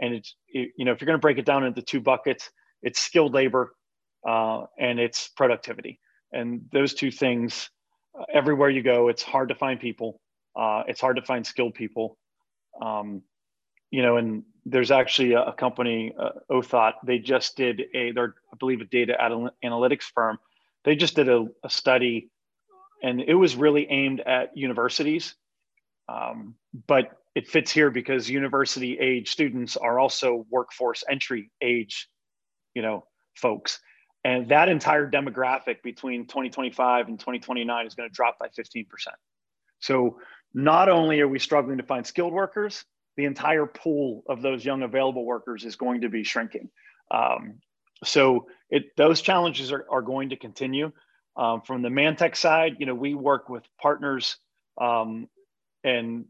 And 0.00 0.14
it's 0.14 0.34
it, 0.48 0.70
you 0.76 0.84
know 0.84 0.92
if 0.92 1.00
you're 1.00 1.06
going 1.06 1.18
to 1.18 1.22
break 1.22 1.38
it 1.38 1.46
down 1.46 1.64
into 1.64 1.82
two 1.82 2.00
buckets, 2.00 2.50
it's 2.82 3.00
skilled 3.00 3.34
labor 3.34 3.72
uh, 4.28 4.64
and 4.78 5.00
it's 5.00 5.28
productivity, 5.28 6.00
and 6.32 6.62
those 6.72 6.94
two 6.94 7.10
things. 7.10 7.70
Uh, 8.18 8.24
everywhere 8.32 8.70
you 8.70 8.82
go, 8.82 9.08
it's 9.08 9.22
hard 9.22 9.50
to 9.50 9.54
find 9.54 9.80
people. 9.80 10.20
Uh, 10.58 10.82
it's 10.88 11.00
hard 11.00 11.16
to 11.16 11.22
find 11.22 11.46
skilled 11.46 11.74
people. 11.74 12.18
Um, 12.82 13.22
you 13.90 14.02
know, 14.02 14.16
and 14.16 14.44
there's 14.66 14.90
actually 14.90 15.32
a, 15.32 15.42
a 15.44 15.52
company, 15.52 16.14
uh, 16.18 16.30
Othot. 16.50 16.94
They 17.04 17.18
just 17.18 17.56
did 17.56 17.82
a, 17.94 18.12
they're 18.12 18.34
I 18.52 18.56
believe 18.58 18.80
a 18.80 18.84
data 18.84 19.16
analytics 19.64 20.04
firm. 20.14 20.38
They 20.84 20.96
just 20.96 21.16
did 21.16 21.28
a, 21.28 21.46
a 21.64 21.70
study, 21.70 22.30
and 23.02 23.20
it 23.20 23.34
was 23.34 23.56
really 23.56 23.86
aimed 23.90 24.20
at 24.20 24.56
universities, 24.56 25.34
um, 26.08 26.54
but 26.86 27.18
it 27.34 27.48
fits 27.48 27.70
here 27.70 27.90
because 27.90 28.28
university 28.28 28.98
age 28.98 29.30
students 29.30 29.76
are 29.76 29.98
also 29.98 30.44
workforce 30.50 31.04
entry 31.08 31.50
age, 31.62 32.08
you 32.74 32.82
know, 32.82 33.06
folks. 33.36 33.80
And 34.24 34.48
that 34.48 34.68
entire 34.68 35.08
demographic 35.08 35.82
between 35.82 36.26
2025 36.26 37.08
and 37.08 37.18
2029 37.18 37.86
is 37.86 37.94
going 37.94 38.08
to 38.08 38.12
drop 38.12 38.38
by 38.38 38.48
15%. 38.48 38.86
So 39.78 40.18
not 40.52 40.88
only 40.88 41.20
are 41.20 41.28
we 41.28 41.38
struggling 41.38 41.78
to 41.78 41.84
find 41.84 42.04
skilled 42.04 42.32
workers, 42.32 42.84
the 43.18 43.24
entire 43.24 43.66
pool 43.66 44.22
of 44.28 44.42
those 44.42 44.64
young 44.64 44.84
available 44.84 45.24
workers 45.24 45.64
is 45.64 45.74
going 45.74 46.02
to 46.02 46.08
be 46.08 46.22
shrinking. 46.22 46.70
Um, 47.10 47.54
so 48.04 48.46
it, 48.70 48.96
those 48.96 49.20
challenges 49.20 49.72
are, 49.72 49.84
are 49.90 50.02
going 50.02 50.28
to 50.28 50.36
continue. 50.36 50.92
Um, 51.36 51.62
from 51.62 51.82
the 51.82 51.88
MANTEC 51.88 52.36
side, 52.36 52.76
you 52.78 52.86
know, 52.86 52.94
we 52.94 53.14
work 53.14 53.48
with 53.48 53.64
partners 53.82 54.36
um, 54.80 55.28
and 55.82 56.26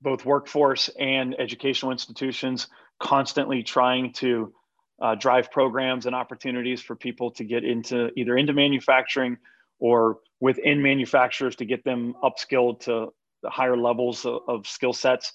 both 0.00 0.24
workforce 0.24 0.88
and 0.96 1.34
educational 1.40 1.90
institutions 1.90 2.68
constantly 3.00 3.64
trying 3.64 4.12
to 4.12 4.54
uh, 5.00 5.16
drive 5.16 5.50
programs 5.50 6.06
and 6.06 6.14
opportunities 6.14 6.80
for 6.80 6.94
people 6.94 7.32
to 7.32 7.42
get 7.42 7.64
into 7.64 8.10
either 8.16 8.36
into 8.36 8.52
manufacturing 8.52 9.38
or 9.80 10.18
within 10.38 10.82
manufacturers 10.82 11.56
to 11.56 11.64
get 11.64 11.82
them 11.82 12.14
upskilled 12.22 12.78
to 12.78 13.12
the 13.42 13.50
higher 13.50 13.76
levels 13.76 14.24
of, 14.24 14.42
of 14.46 14.68
skill 14.68 14.92
sets. 14.92 15.32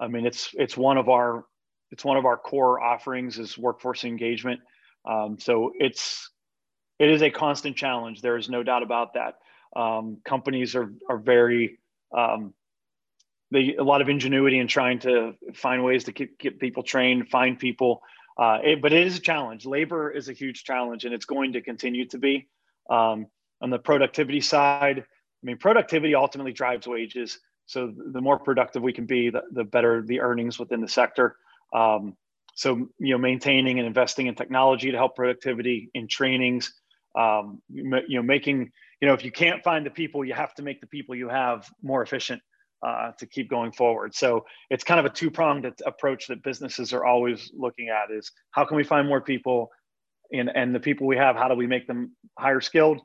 I 0.00 0.08
mean, 0.08 0.26
it's 0.26 0.50
it's 0.54 0.76
one 0.76 0.96
of 0.96 1.08
our 1.08 1.44
it's 1.90 2.04
one 2.04 2.16
of 2.16 2.24
our 2.24 2.36
core 2.36 2.80
offerings 2.80 3.38
is 3.38 3.58
workforce 3.58 4.04
engagement. 4.04 4.60
Um, 5.04 5.38
so 5.38 5.72
it's 5.78 6.30
it 6.98 7.10
is 7.10 7.22
a 7.22 7.30
constant 7.30 7.76
challenge. 7.76 8.22
There 8.22 8.36
is 8.36 8.48
no 8.48 8.62
doubt 8.62 8.82
about 8.82 9.14
that. 9.14 9.34
Um, 9.76 10.18
companies 10.24 10.74
are 10.74 10.92
are 11.08 11.18
very 11.18 11.78
um, 12.16 12.54
they 13.50 13.76
a 13.76 13.84
lot 13.84 14.00
of 14.00 14.08
ingenuity 14.08 14.58
in 14.58 14.68
trying 14.68 15.00
to 15.00 15.34
find 15.54 15.84
ways 15.84 16.04
to 16.04 16.12
get, 16.12 16.38
get 16.38 16.58
people 16.58 16.82
trained, 16.82 17.28
find 17.28 17.58
people. 17.58 18.02
Uh, 18.38 18.58
it, 18.64 18.80
but 18.80 18.92
it 18.92 19.06
is 19.06 19.18
a 19.18 19.20
challenge. 19.20 19.66
Labor 19.66 20.10
is 20.10 20.28
a 20.28 20.32
huge 20.32 20.64
challenge, 20.64 21.04
and 21.04 21.12
it's 21.12 21.26
going 21.26 21.52
to 21.52 21.60
continue 21.60 22.06
to 22.06 22.18
be. 22.18 22.48
Um, 22.88 23.26
on 23.60 23.70
the 23.70 23.78
productivity 23.78 24.40
side, 24.40 24.98
I 24.98 25.42
mean, 25.42 25.58
productivity 25.58 26.14
ultimately 26.14 26.52
drives 26.52 26.86
wages. 26.86 27.38
So 27.70 27.92
the 28.12 28.20
more 28.20 28.38
productive 28.38 28.82
we 28.82 28.92
can 28.92 29.06
be, 29.06 29.30
the, 29.30 29.42
the 29.52 29.62
better 29.62 30.02
the 30.02 30.20
earnings 30.20 30.58
within 30.58 30.80
the 30.80 30.88
sector. 30.88 31.36
Um, 31.72 32.16
so 32.56 32.88
you 32.98 33.12
know, 33.12 33.18
maintaining 33.18 33.78
and 33.78 33.86
investing 33.86 34.26
in 34.26 34.34
technology 34.34 34.90
to 34.90 34.96
help 34.96 35.14
productivity 35.14 35.88
in 35.94 36.08
trainings. 36.08 36.72
Um, 37.16 37.62
you 37.68 38.04
know, 38.08 38.22
making 38.22 38.72
you 39.00 39.08
know, 39.08 39.14
if 39.14 39.24
you 39.24 39.30
can't 39.30 39.62
find 39.62 39.86
the 39.86 39.90
people, 39.90 40.24
you 40.24 40.34
have 40.34 40.52
to 40.54 40.62
make 40.62 40.80
the 40.80 40.88
people 40.88 41.14
you 41.14 41.28
have 41.28 41.68
more 41.80 42.02
efficient 42.02 42.42
uh, 42.84 43.12
to 43.18 43.26
keep 43.26 43.48
going 43.48 43.70
forward. 43.70 44.16
So 44.16 44.46
it's 44.68 44.82
kind 44.82 44.98
of 44.98 45.06
a 45.06 45.10
two 45.10 45.30
pronged 45.30 45.72
approach 45.86 46.26
that 46.26 46.42
businesses 46.42 46.92
are 46.92 47.04
always 47.04 47.52
looking 47.54 47.88
at: 47.88 48.10
is 48.10 48.32
how 48.50 48.64
can 48.64 48.76
we 48.76 48.84
find 48.84 49.06
more 49.06 49.20
people, 49.20 49.70
and 50.32 50.50
and 50.52 50.74
the 50.74 50.80
people 50.80 51.06
we 51.06 51.18
have, 51.18 51.36
how 51.36 51.46
do 51.46 51.54
we 51.54 51.68
make 51.68 51.86
them 51.86 52.16
higher 52.36 52.60
skilled? 52.60 53.00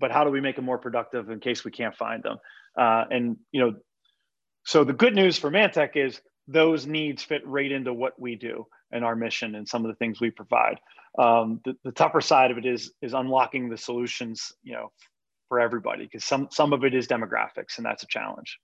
but 0.00 0.10
how 0.10 0.24
do 0.24 0.30
we 0.30 0.40
make 0.40 0.56
them 0.56 0.64
more 0.64 0.78
productive 0.78 1.30
in 1.30 1.40
case 1.40 1.64
we 1.64 1.70
can't 1.70 1.96
find 1.96 2.22
them? 2.22 2.38
Uh, 2.78 3.04
and 3.10 3.36
you 3.52 3.60
know, 3.60 3.74
so 4.64 4.84
the 4.84 4.92
good 4.92 5.14
news 5.14 5.38
for 5.38 5.50
MANTEC 5.50 5.96
is 5.96 6.20
those 6.48 6.86
needs 6.86 7.22
fit 7.22 7.46
right 7.46 7.70
into 7.70 7.92
what 7.92 8.18
we 8.18 8.36
do 8.36 8.66
and 8.90 9.04
our 9.04 9.16
mission 9.16 9.54
and 9.54 9.68
some 9.68 9.84
of 9.84 9.88
the 9.88 9.96
things 9.96 10.20
we 10.20 10.30
provide. 10.30 10.78
Um, 11.18 11.60
the, 11.64 11.76
the 11.84 11.92
tougher 11.92 12.20
side 12.20 12.50
of 12.50 12.58
it 12.58 12.66
is 12.66 12.92
is 13.00 13.14
unlocking 13.14 13.68
the 13.68 13.78
solutions, 13.78 14.52
you 14.62 14.72
know, 14.72 14.90
for 15.48 15.60
everybody 15.60 16.04
because 16.04 16.24
some 16.24 16.48
some 16.50 16.72
of 16.72 16.84
it 16.84 16.94
is 16.94 17.06
demographics 17.06 17.76
and 17.76 17.86
that's 17.86 18.02
a 18.02 18.08
challenge. 18.08 18.58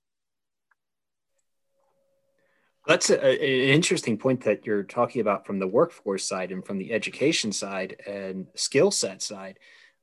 That's 2.87 3.11
a, 3.11 3.21
an 3.21 3.75
interesting 3.75 4.19
point 4.19 4.45
that 4.45 4.67
you're 4.67 4.83
talking 4.83 5.21
about 5.21 5.47
from 5.47 5.59
the 5.59 5.67
workforce 5.67 6.27
side 6.27 6.51
and 6.51 6.65
from 6.65 6.79
the 6.79 6.93
education 6.93 7.53
side 7.53 7.97
and 8.07 8.47
skill 8.55 8.91
set 8.91 9.23
side. 9.23 9.59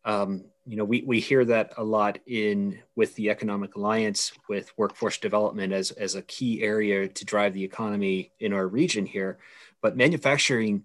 Um, 0.08 0.46
you 0.65 0.78
know, 0.78 0.86
we, 0.86 1.04
we 1.06 1.20
hear 1.20 1.43
that 1.46 1.74
a 1.78 1.84
lot 1.84 2.17
in 2.26 2.80
with 2.96 3.13
the 3.15 3.30
Economic 3.30 3.76
Alliance 3.76 4.32
with 4.50 4.72
workforce 4.78 5.17
development 5.17 5.74
as, 5.74 5.91
as 5.91 6.15
a 6.15 6.22
key 6.24 6.63
area 6.63 7.08
to 7.10 7.26
drive 7.26 7.54
the 7.54 7.63
economy 7.63 8.32
in 8.39 8.54
our 8.54 8.67
region 8.67 9.06
here. 9.06 9.38
But 9.82 9.98
manufacturing 9.98 10.84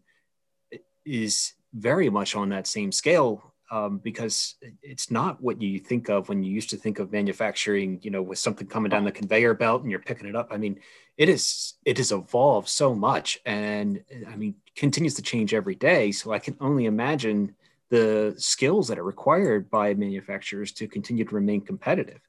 is 1.04 1.54
very 1.72 2.10
much 2.10 2.34
on 2.34 2.48
that 2.50 2.66
same 2.66 2.90
scale 2.92 3.52
um, 3.70 3.98
because 3.98 4.56
it's 4.82 5.10
not 5.10 5.40
what 5.40 5.62
you 5.62 5.78
think 5.78 6.10
of 6.10 6.28
when 6.28 6.42
you 6.42 6.52
used 6.52 6.70
to 6.70 6.76
think 6.76 6.98
of 6.98 7.12
manufacturing, 7.12 8.00
you 8.02 8.10
know, 8.10 8.22
with 8.22 8.38
something 8.38 8.66
coming 8.66 8.90
down 8.90 9.04
the 9.04 9.12
conveyor 9.12 9.54
belt 9.54 9.82
and 9.82 9.90
you're 9.90 10.00
picking 10.00 10.28
it 10.28 10.36
up. 10.36 10.48
I 10.50 10.58
mean, 10.58 10.80
it 11.16 11.28
is 11.28 11.74
it 11.84 11.96
has 11.98 12.12
evolved 12.12 12.68
so 12.68 12.94
much, 12.94 13.38
and 13.46 14.04
I 14.28 14.36
mean, 14.36 14.56
continues 14.76 15.14
to 15.14 15.22
change 15.22 15.54
every 15.54 15.74
day. 15.74 16.12
So 16.12 16.32
I 16.32 16.38
can 16.38 16.56
only 16.60 16.84
imagine 16.84 17.54
the 17.92 18.34
skills 18.38 18.88
that 18.88 18.98
are 18.98 19.04
required 19.04 19.68
by 19.68 19.92
manufacturers 19.92 20.72
to 20.72 20.88
continue 20.88 21.26
to 21.26 21.34
remain 21.34 21.60
competitive. 21.60 22.20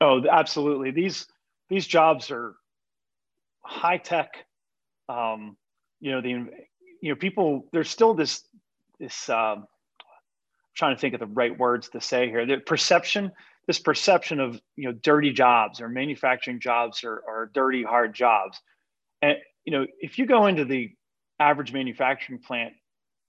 Oh, 0.00 0.26
absolutely. 0.26 0.90
These 0.90 1.26
these 1.68 1.86
jobs 1.86 2.30
are 2.30 2.54
high 3.62 3.98
tech. 3.98 4.30
Um, 5.10 5.58
you 6.00 6.12
know, 6.12 6.22
the 6.22 6.30
you 7.02 7.10
know 7.10 7.14
people. 7.14 7.68
There's 7.72 7.90
still 7.90 8.14
this 8.14 8.42
this. 8.98 9.28
Um, 9.28 9.66
trying 10.74 10.94
to 10.94 11.00
think 11.00 11.12
of 11.12 11.20
the 11.20 11.26
right 11.26 11.58
words 11.58 11.90
to 11.90 12.00
say 12.00 12.30
here. 12.30 12.46
The 12.46 12.56
perception, 12.56 13.32
this 13.66 13.78
perception 13.78 14.40
of 14.40 14.58
you 14.76 14.88
know 14.88 14.92
dirty 14.92 15.30
jobs 15.30 15.82
or 15.82 15.90
manufacturing 15.90 16.58
jobs 16.58 17.04
or, 17.04 17.22
or 17.28 17.50
dirty 17.52 17.82
hard 17.82 18.14
jobs, 18.14 18.58
and 19.20 19.36
you 19.66 19.72
know 19.72 19.86
if 20.00 20.18
you 20.18 20.24
go 20.24 20.46
into 20.46 20.64
the 20.64 20.90
average 21.38 21.70
manufacturing 21.70 22.38
plant, 22.38 22.72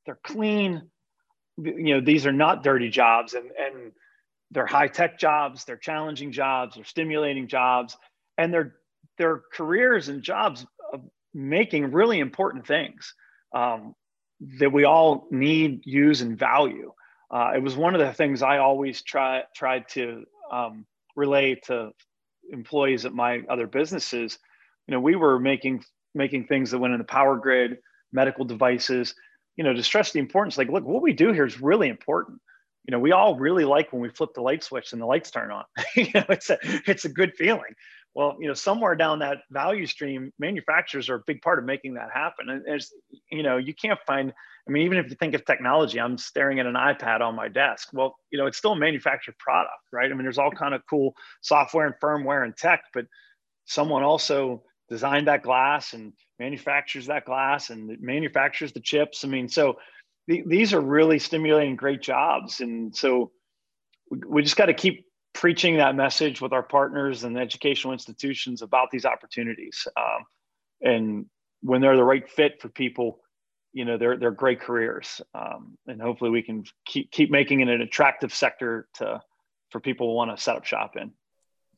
they're 0.06 0.20
clean. 0.24 0.90
You 1.64 1.96
know 1.96 2.02
these 2.02 2.26
are 2.26 2.34
not 2.34 2.64
dirty 2.64 2.90
jobs, 2.90 3.34
and 3.34 3.52
and 3.52 3.92
they're 4.52 4.66
high 4.66 4.88
tech 4.88 5.20
jobs, 5.20 5.66
they're 5.66 5.78
challenging 5.78 6.32
jobs, 6.32 6.76
they're 6.76 6.86
stimulating 6.86 7.48
jobs, 7.48 7.98
and 8.38 8.54
they're 8.54 8.76
they're 9.18 9.42
careers 9.54 10.10
and 10.10 10.24
jobs 10.24 10.66
of 10.94 11.02
making 11.34 11.92
really 11.92 12.20
important 12.20 12.68
things 12.68 13.14
um, 13.56 13.96
that 14.60 14.72
we 14.72 14.86
all 14.86 15.28
need, 15.32 15.82
use, 15.86 16.22
and 16.22 16.38
value 16.38 16.92
uh, 17.32 17.52
it 17.56 17.64
was 17.64 17.78
one 17.78 17.96
of 17.96 18.02
the 18.02 18.14
things 18.14 18.42
I 18.42 18.58
always 18.58 19.02
try 19.02 19.44
tried 19.56 19.88
to 19.90 20.26
um, 20.52 20.86
relay 21.16 21.56
to 21.66 21.92
employees 22.52 23.06
at 23.06 23.14
my 23.14 23.40
other 23.50 23.68
businesses. 23.68 24.38
You 24.88 24.94
know, 24.94 25.00
we 25.00 25.16
were 25.16 25.40
making 25.40 25.84
making 26.14 26.48
things 26.48 26.72
that 26.72 26.80
went 26.80 26.94
in 26.94 26.98
the 26.98 27.06
power 27.06 27.38
grid, 27.38 27.78
medical 28.12 28.44
devices. 28.44 29.16
You 29.62 29.68
know, 29.68 29.74
to 29.74 29.84
stress 29.84 30.12
the 30.12 30.18
importance. 30.18 30.58
Like, 30.58 30.70
look, 30.70 30.84
what 30.84 31.04
we 31.04 31.14
do 31.14 31.32
here 31.34 31.46
is 31.46 31.62
really 31.62 31.88
important. 31.88 32.42
You 32.88 32.94
know, 32.94 33.00
we 33.00 33.12
all 33.12 33.36
really 33.38 33.64
like 33.64 33.94
when 33.94 34.02
we 34.02 34.10
flip 34.10 34.32
the 34.34 34.42
light 34.42 34.64
switch 34.64 34.92
and 34.92 35.00
the 35.00 35.06
lights 35.06 35.30
turn 35.30 35.52
on. 35.52 35.66
you 35.96 36.08
know, 36.16 36.26
it's 36.30 36.50
a 36.50 36.58
it's 36.88 37.06
a 37.06 37.10
good 37.10 37.36
feeling. 37.36 37.76
Well, 38.16 38.38
you 38.40 38.48
know, 38.48 38.56
somewhere 38.56 38.96
down 38.96 39.20
that 39.20 39.44
value 39.52 39.86
stream, 39.86 40.34
manufacturers 40.40 41.10
are 41.10 41.16
a 41.16 41.24
big 41.28 41.44
part 41.44 41.60
of 41.60 41.66
making 41.66 41.94
that 41.94 42.10
happen. 42.12 42.50
And 42.50 42.66
there's, 42.66 42.92
you 43.32 43.44
know, 43.44 43.58
you 43.58 43.76
can't 43.76 44.00
find 44.08 44.34
I 44.68 44.72
mean, 44.72 44.84
even 44.84 44.98
if 44.98 45.10
you 45.10 45.16
think 45.16 45.36
of 45.36 45.46
technology, 45.46 46.00
I'm 46.00 46.18
staring 46.18 46.60
at 46.60 46.66
an 46.66 46.74
iPad 46.74 47.22
on 47.22 47.36
my 47.36 47.48
desk. 47.50 47.90
Well, 47.94 48.16
you 48.32 48.40
know, 48.40 48.48
it's 48.48 48.58
still 48.58 48.74
a 48.74 48.80
manufactured 48.80 49.38
product, 49.38 49.74
right? 49.92 50.12
I 50.12 50.14
mean, 50.16 50.24
there's 50.24 50.40
all 50.40 50.52
kind 50.52 50.74
of 50.74 50.82
cool 50.90 51.14
software 51.42 51.86
and 51.86 51.96
firmware 52.02 52.44
and 52.44 52.58
tech, 52.58 52.84
but 52.96 53.06
someone 53.66 54.02
also 54.02 54.64
designed 54.90 55.28
that 55.28 55.44
glass 55.44 55.94
and 55.94 56.14
manufactures 56.42 57.06
that 57.06 57.26
glass 57.26 57.70
and 57.70 57.98
manufactures 58.02 58.74
the 58.74 58.80
chips. 58.80 59.24
I 59.24 59.28
mean, 59.28 59.48
so 59.48 59.78
th- 60.30 60.46
these 60.46 60.74
are 60.74 60.82
really 60.82 61.20
stimulating 61.20 61.76
great 61.76 62.02
jobs. 62.02 62.62
And 62.62 62.96
so 62.96 63.32
we, 64.10 64.20
we 64.28 64.42
just 64.42 64.58
got 64.58 64.66
to 64.66 64.74
keep 64.74 65.06
preaching 65.34 65.78
that 65.78 65.96
message 65.96 66.42
with 66.42 66.52
our 66.52 66.64
partners 66.64 67.24
and 67.24 67.38
educational 67.38 67.94
institutions 67.94 68.62
about 68.62 68.90
these 68.92 69.06
opportunities. 69.06 69.88
Um, 69.96 70.26
and 70.82 71.26
when 71.62 71.80
they're 71.82 71.96
the 71.96 72.04
right 72.04 72.28
fit 72.30 72.62
for 72.62 72.70
people, 72.70 73.20
you 73.74 73.86
know 73.86 73.98
they're 73.98 74.18
they're 74.18 74.32
great 74.32 74.60
careers, 74.60 75.22
um, 75.34 75.78
and 75.88 76.02
hopefully 76.02 76.30
we 76.30 76.42
can 76.42 76.66
keep 76.86 77.10
keep 77.10 77.32
making 77.32 77.62
it 77.62 77.70
an 77.70 77.82
attractive 77.82 78.34
sector 78.34 78.90
to 78.96 79.22
for 79.70 79.80
people 79.80 80.08
who 80.08 80.14
want 80.14 80.36
to 80.36 80.44
set 80.44 80.58
up 80.58 80.66
shop 80.66 80.98
in. 80.98 81.14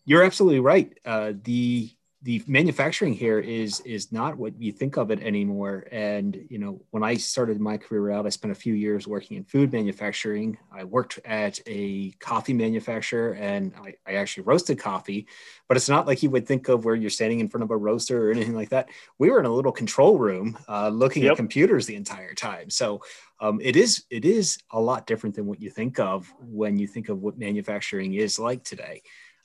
You're 0.05 0.23
absolutely 0.23 0.59
right. 0.59 0.97
Uh, 1.05 1.33
the 1.43 1.91
the 2.23 2.41
manufacturing 2.47 3.13
here 3.13 3.39
is 3.39 3.81
is 3.81 4.13
not 4.13 4.37
what 4.37 4.59
you 4.59 4.71
think 4.71 4.95
of 4.95 5.11
it 5.11 5.21
anymore. 5.21 5.85
And 5.91 6.45
you 6.49 6.57
know, 6.57 6.81
when 6.91 7.03
I 7.03 7.15
started 7.15 7.59
my 7.59 7.77
career 7.77 8.11
out, 8.11 8.25
I 8.25 8.29
spent 8.29 8.53
a 8.53 8.55
few 8.55 8.73
years 8.73 9.05
working 9.05 9.35
in 9.35 9.43
food 9.43 9.73
manufacturing. 9.73 10.57
I 10.71 10.85
worked 10.85 11.19
at 11.25 11.59
a 11.67 12.11
coffee 12.19 12.53
manufacturer, 12.53 13.33
and 13.33 13.73
I, 13.75 13.95
I 14.07 14.15
actually 14.15 14.43
roasted 14.43 14.79
coffee. 14.79 15.27
But 15.67 15.75
it's 15.75 15.89
not 15.89 16.07
like 16.07 16.23
you 16.23 16.29
would 16.29 16.47
think 16.47 16.69
of 16.69 16.85
where 16.85 16.95
you're 16.95 17.09
standing 17.09 17.41
in 17.41 17.49
front 17.49 17.65
of 17.65 17.71
a 17.71 17.77
roaster 17.77 18.29
or 18.29 18.31
anything 18.31 18.55
like 18.55 18.69
that. 18.69 18.87
We 19.19 19.29
were 19.29 19.39
in 19.39 19.45
a 19.45 19.53
little 19.53 19.73
control 19.73 20.17
room, 20.17 20.57
uh, 20.69 20.87
looking 20.89 21.23
yep. 21.23 21.33
at 21.33 21.37
computers 21.37 21.87
the 21.87 21.95
entire 21.95 22.33
time. 22.33 22.69
So 22.69 23.01
um, 23.41 23.59
it 23.61 23.75
is 23.75 24.05
it 24.09 24.23
is 24.23 24.59
a 24.71 24.79
lot 24.79 25.07
different 25.07 25.35
than 25.35 25.45
what 25.45 25.61
you 25.61 25.69
think 25.69 25.99
of 25.99 26.33
when 26.39 26.79
you 26.79 26.87
think 26.87 27.09
of 27.09 27.21
what 27.21 27.37
manufacturing 27.37 28.13
is 28.13 28.39
like 28.39 28.63
today. 28.63 29.01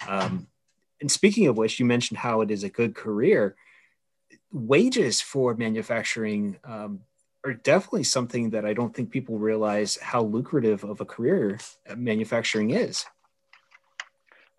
Um, 0.06 0.46
and 1.00 1.10
speaking 1.10 1.46
of 1.46 1.56
which, 1.56 1.78
you 1.78 1.86
mentioned 1.86 2.18
how 2.18 2.40
it 2.40 2.50
is 2.50 2.64
a 2.64 2.68
good 2.68 2.94
career. 2.94 3.56
Wages 4.52 5.20
for 5.20 5.54
manufacturing 5.54 6.56
um, 6.64 7.00
are 7.44 7.54
definitely 7.54 8.04
something 8.04 8.50
that 8.50 8.64
I 8.64 8.72
don't 8.72 8.94
think 8.94 9.10
people 9.10 9.38
realize 9.38 9.96
how 10.00 10.22
lucrative 10.22 10.84
of 10.84 11.00
a 11.00 11.04
career 11.04 11.58
manufacturing 11.96 12.70
is. 12.70 13.04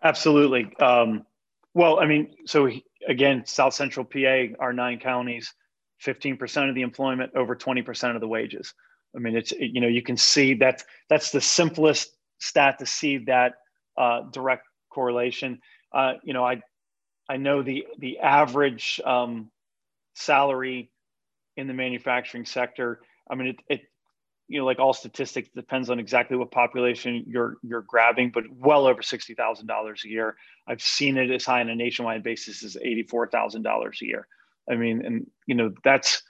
Absolutely. 0.04 0.76
Um, 0.78 1.26
well, 1.74 2.00
I 2.00 2.06
mean, 2.06 2.36
so 2.46 2.70
again, 3.08 3.46
South 3.46 3.74
Central 3.74 4.06
PA, 4.06 4.56
our 4.60 4.72
nine 4.72 5.00
counties, 5.00 5.54
15% 6.06 6.70
of 6.70 6.76
the 6.76 6.82
employment, 6.82 7.34
over 7.36 7.56
20% 7.56 8.16
of 8.16 8.22
the 8.22 8.28
wages. 8.28 8.74
I 9.16 9.20
mean, 9.20 9.36
it's, 9.36 9.52
you 9.52 9.82
know, 9.82 9.88
you 9.88 10.02
can 10.02 10.16
see 10.16 10.54
that 10.56 10.84
that's 11.10 11.32
the 11.32 11.42
simplest 11.42 12.16
stat 12.38 12.80
to 12.80 12.86
see 12.86 13.18
that 13.26 13.56
uh, 13.98 14.22
direct 14.32 14.68
correlation 14.90 15.60
uh, 15.94 16.14
you 16.24 16.34
know, 16.34 16.46
I 16.46 16.62
I 17.30 17.38
know 17.38 17.62
the 17.62 17.86
the 17.98 18.20
average 18.20 19.00
um, 19.06 19.52
salary 20.16 20.92
in 21.58 21.68
the 21.68 21.74
manufacturing 21.74 22.46
sector. 22.46 23.02
I 23.30 23.36
mean, 23.36 23.48
it, 23.48 23.58
it 23.70 23.82
you 24.48 24.60
know, 24.60 24.66
like 24.66 24.80
all 24.80 24.94
statistics, 24.94 25.50
depends 25.56 25.92
on 25.92 26.00
exactly 26.00 26.36
what 26.36 26.52
population 26.52 27.24
you're 27.28 27.58
you're 27.62 27.84
grabbing, 27.84 28.32
but 28.32 28.44
well 28.52 28.88
over 28.88 29.02
sixty 29.02 29.36
thousand 29.36 29.68
dollars 29.68 30.02
a 30.06 30.10
year. 30.10 30.36
I've 30.68 30.82
seen 30.82 31.18
it 31.18 31.30
as 31.30 31.46
high 31.46 31.62
on 31.62 31.70
a 31.70 31.76
nationwide 31.76 32.24
basis 32.24 32.64
as 32.64 32.76
eighty 32.78 33.04
four 33.04 33.28
thousand 33.28 33.62
dollars 33.62 34.00
a 34.02 34.06
year. 34.06 34.28
I 34.70 34.76
mean, 34.76 35.06
and 35.06 35.28
you 35.46 35.56
know 35.56 35.72
that's 35.84 36.24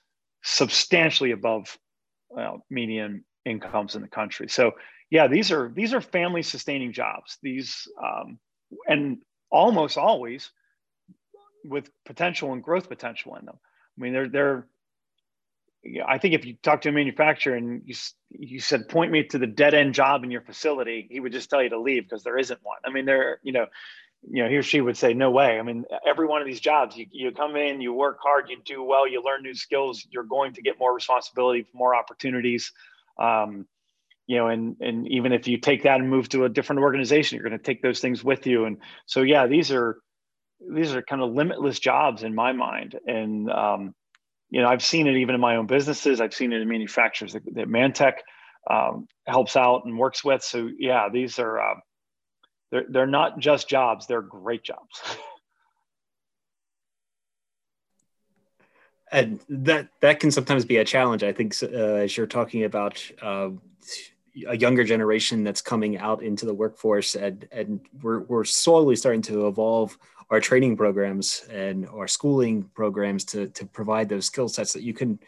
substantially 0.43 1.31
above 1.31 1.77
well, 2.29 2.65
median 2.69 3.23
incomes 3.45 3.95
in 3.95 4.01
the 4.01 4.07
country. 4.07 4.49
So 4.49 4.73
yeah, 5.09 5.27
these 5.27 5.51
are 5.51 5.71
these 5.73 5.93
are 5.93 6.01
family 6.01 6.43
sustaining 6.43 6.91
jobs. 6.93 7.37
These 7.41 7.87
um, 8.03 8.37
and 8.87 9.17
almost 9.49 9.97
always 9.97 10.51
with 11.63 11.89
potential 12.05 12.53
and 12.53 12.63
growth 12.63 12.89
potential 12.89 13.35
in 13.35 13.45
them. 13.45 13.57
I 13.97 14.01
mean, 14.01 14.13
they're 14.13 14.29
they're. 14.29 14.67
I 16.05 16.17
think 16.17 16.33
if 16.33 16.45
you 16.45 16.55
talk 16.61 16.81
to 16.81 16.89
a 16.89 16.91
manufacturer 16.91 17.55
and 17.55 17.81
you 17.85 17.95
you 18.29 18.59
said 18.59 18.89
point 18.89 19.11
me 19.11 19.23
to 19.25 19.37
the 19.37 19.47
dead 19.47 19.73
end 19.73 19.93
job 19.93 20.23
in 20.23 20.31
your 20.31 20.41
facility, 20.41 21.07
he 21.09 21.19
would 21.19 21.31
just 21.31 21.49
tell 21.49 21.63
you 21.63 21.69
to 21.69 21.79
leave 21.79 22.03
because 22.03 22.23
there 22.23 22.37
isn't 22.37 22.59
one. 22.63 22.79
I 22.85 22.91
mean, 22.91 23.05
there 23.05 23.39
you 23.43 23.53
know, 23.53 23.67
you 24.29 24.43
know 24.43 24.49
he 24.49 24.57
or 24.57 24.63
she 24.63 24.81
would 24.81 24.97
say 24.97 25.13
no 25.13 25.31
way. 25.31 25.57
I 25.57 25.61
mean, 25.61 25.85
every 26.05 26.27
one 26.27 26.41
of 26.41 26.47
these 26.47 26.59
jobs, 26.59 26.97
you 26.97 27.05
you 27.11 27.31
come 27.31 27.55
in, 27.55 27.81
you 27.81 27.93
work 27.93 28.17
hard, 28.21 28.49
you 28.49 28.57
do 28.65 28.83
well, 28.83 29.07
you 29.07 29.23
learn 29.23 29.41
new 29.41 29.53
skills, 29.53 30.05
you're 30.09 30.23
going 30.23 30.53
to 30.53 30.61
get 30.61 30.79
more 30.79 30.93
responsibility, 30.93 31.65
more 31.73 31.95
opportunities. 31.95 32.73
Um, 33.17 33.65
you 34.29 34.37
know 34.37 34.47
and 34.47 34.75
and 34.79 35.07
even 35.07 35.33
if 35.33 35.47
you 35.47 35.57
take 35.57 35.83
that 35.83 35.99
and 35.99 36.09
move 36.09 36.29
to 36.29 36.45
a 36.45 36.49
different 36.49 36.81
organization 36.81 37.35
you're 37.35 37.47
going 37.47 37.57
to 37.57 37.63
take 37.63 37.81
those 37.81 37.99
things 37.99 38.23
with 38.23 38.45
you 38.45 38.65
and 38.65 38.77
so 39.05 39.21
yeah 39.21 39.47
these 39.47 39.71
are 39.71 39.97
these 40.73 40.93
are 40.93 41.01
kind 41.01 41.21
of 41.21 41.33
limitless 41.33 41.79
jobs 41.79 42.23
in 42.23 42.35
my 42.35 42.51
mind 42.51 42.99
and 43.07 43.49
um, 43.49 43.95
you 44.49 44.61
know 44.61 44.67
i've 44.67 44.83
seen 44.83 45.07
it 45.07 45.15
even 45.15 45.33
in 45.35 45.41
my 45.41 45.55
own 45.55 45.65
businesses 45.65 46.21
i've 46.21 46.33
seen 46.33 46.53
it 46.53 46.61
in 46.61 46.69
manufacturers 46.69 47.33
that, 47.33 47.43
that 47.55 47.67
MANTEC 47.67 48.13
um, 48.69 49.07
helps 49.25 49.55
out 49.55 49.85
and 49.85 49.97
works 49.97 50.23
with. 50.23 50.43
So 50.43 50.69
yeah, 50.77 51.09
these 51.11 51.39
are 51.39 51.59
uh, 51.59 51.75
they're 52.71 52.85
they're 52.89 53.07
not 53.07 53.39
just 53.39 53.67
jobs; 53.67 54.07
they're 54.07 54.21
great 54.21 54.63
jobs. 54.63 55.01
and 59.11 59.39
that 59.49 59.89
that 60.01 60.19
can 60.19 60.31
sometimes 60.31 60.65
be 60.65 60.77
a 60.77 60.85
challenge. 60.85 61.23
I 61.23 61.33
think 61.33 61.55
uh, 61.63 61.67
as 61.67 62.15
you're 62.15 62.27
talking 62.27 62.63
about 62.63 63.03
uh, 63.21 63.49
a 64.47 64.57
younger 64.57 64.83
generation 64.83 65.43
that's 65.43 65.61
coming 65.61 65.97
out 65.97 66.23
into 66.23 66.45
the 66.45 66.53
workforce, 66.53 67.15
and 67.15 67.47
and 67.51 67.81
we're 68.01 68.19
we're 68.21 68.43
slowly 68.43 68.95
starting 68.95 69.21
to 69.23 69.47
evolve 69.47 69.97
our 70.29 70.39
training 70.39 70.77
programs 70.77 71.43
and 71.51 71.87
our 71.89 72.07
schooling 72.07 72.63
programs 72.73 73.25
to 73.25 73.47
to 73.49 73.65
provide 73.65 74.09
those 74.09 74.25
skill 74.25 74.49
sets 74.49 74.73
that 74.73 74.83
you 74.83 74.93
can 74.93 75.19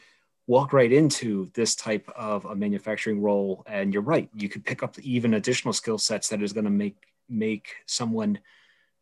walk 0.48 0.74
right 0.74 0.92
into 0.92 1.50
this 1.54 1.76
type 1.76 2.10
of 2.16 2.46
a 2.46 2.56
manufacturing 2.56 3.22
role. 3.22 3.64
And 3.68 3.94
you're 3.94 4.04
right 4.04 4.30
you 4.36 4.50
could 4.50 4.66
pick 4.66 4.84
up 4.84 4.98
even 5.00 5.36
additional 5.36 5.74
skill 5.74 5.98
sets 5.98 6.30
that 6.30 6.42
is 6.42 6.54
going 6.54 6.66
to 6.66 6.72
make 6.72 6.98
make 7.30 7.76
someone 7.86 8.40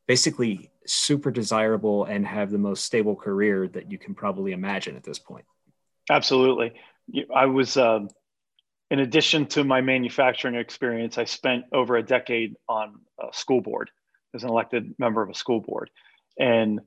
basically 0.08 0.72
super 0.86 1.30
desirable 1.30 2.06
and 2.06 2.26
have 2.26 2.50
the 2.50 2.58
most 2.58 2.84
stable 2.84 3.16
career 3.16 3.68
that 3.68 3.92
you 3.92 3.98
can 3.98 4.16
probably 4.16 4.54
imagine 4.54 4.96
at 4.96 5.04
this 5.04 5.20
point. 5.20 5.46
Absolutely. 6.10 6.74
I 7.36 7.46
was 7.46 7.78
uh, 7.78 8.02
in 8.92 9.00
addition 9.00 9.46
to 9.46 9.64
my 9.64 9.82
manufacturing 9.82 10.56
experience 10.56 11.18
i 11.18 11.24
spent 11.24 11.64
over 11.74 11.96
a 11.96 12.04
decade 12.04 12.56
on 12.68 12.96
a 13.20 13.34
school 13.34 13.62
board 13.62 13.90
as 14.36 14.44
an 14.44 14.50
elected 14.50 14.94
member 15.00 15.22
of 15.22 15.30
a 15.30 15.34
school 15.34 15.62
board 15.62 15.90
and 16.40 16.80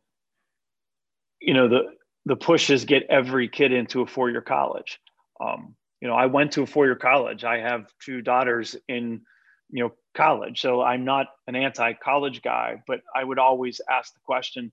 you 1.41 1.55
know 1.55 1.69
the 1.69 1.83
the 2.25 2.37
push 2.37 2.71
is 2.71 2.85
get 2.85 3.05
every 3.09 3.49
kid 3.49 3.73
into 3.73 4.01
a 4.03 4.07
four-year 4.07 4.41
college. 4.41 5.01
Um, 5.41 5.75
you 6.01 6.09
know, 6.09 6.15
I 6.15 6.27
went 6.27 6.53
to 6.53 6.63
a 6.63 6.67
four-year 6.67 6.97
college. 6.97 7.45
I 7.45 7.59
have 7.59 7.87
two 8.01 8.23
daughters 8.23 8.77
in, 8.89 9.23
you 9.71 9.85
know, 9.85 9.93
college. 10.15 10.61
So 10.61 10.83
I'm 10.83 11.05
not 11.05 11.27
an 11.47 11.57
anti-college 11.57 12.43
guy, 12.43 12.83
but 12.87 13.01
I 13.15 13.25
would 13.25 13.39
always 13.39 13.81
ask 13.91 14.13
the 14.15 14.21
question, 14.25 14.73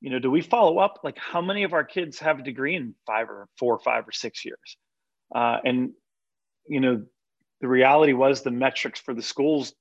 you 0.00 0.10
know, 0.10 0.18
do 0.18 0.30
we 0.30 0.40
follow 0.40 0.78
up? 0.78 1.00
Like, 1.04 1.16
how 1.16 1.40
many 1.40 1.62
of 1.62 1.72
our 1.72 1.84
kids 1.84 2.18
have 2.18 2.40
a 2.40 2.42
degree 2.42 2.74
in 2.74 2.94
five 3.06 3.30
or 3.30 3.48
four, 3.58 3.74
or 3.74 3.80
five 3.80 4.08
or 4.08 4.12
six 4.12 4.44
years? 4.44 4.76
Uh, 5.34 5.58
and 5.64 5.92
you 6.68 6.80
know, 6.80 7.02
the 7.60 7.68
reality 7.68 8.12
was 8.12 8.42
the 8.42 8.50
metrics 8.50 9.00
for 9.00 9.14
the 9.14 9.22
schools, 9.22 9.72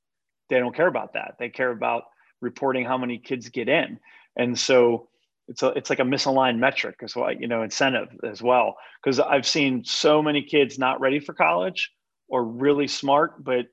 they 0.49 0.59
don't 0.59 0.75
care 0.75 0.87
about 0.87 1.13
that. 1.13 1.35
They 1.39 1.49
care 1.49 1.71
about 1.71 2.03
reporting 2.41 2.85
how 2.85 2.97
many 2.97 3.17
kids 3.17 3.49
get 3.49 3.69
in. 3.69 3.99
And 4.35 4.57
so 4.57 5.07
it's 5.47 5.63
a, 5.63 5.67
it's 5.69 5.89
like 5.89 5.99
a 5.99 6.03
misaligned 6.03 6.57
metric 6.57 6.99
as 7.03 7.15
well, 7.15 7.31
you 7.33 7.47
know, 7.47 7.63
incentive 7.63 8.09
as 8.23 8.41
well. 8.41 8.77
Because 9.03 9.19
I've 9.19 9.47
seen 9.47 9.83
so 9.83 10.21
many 10.21 10.43
kids 10.43 10.77
not 10.79 11.01
ready 11.01 11.19
for 11.19 11.33
college 11.33 11.91
or 12.29 12.43
really 12.43 12.87
smart, 12.87 13.43
but 13.43 13.65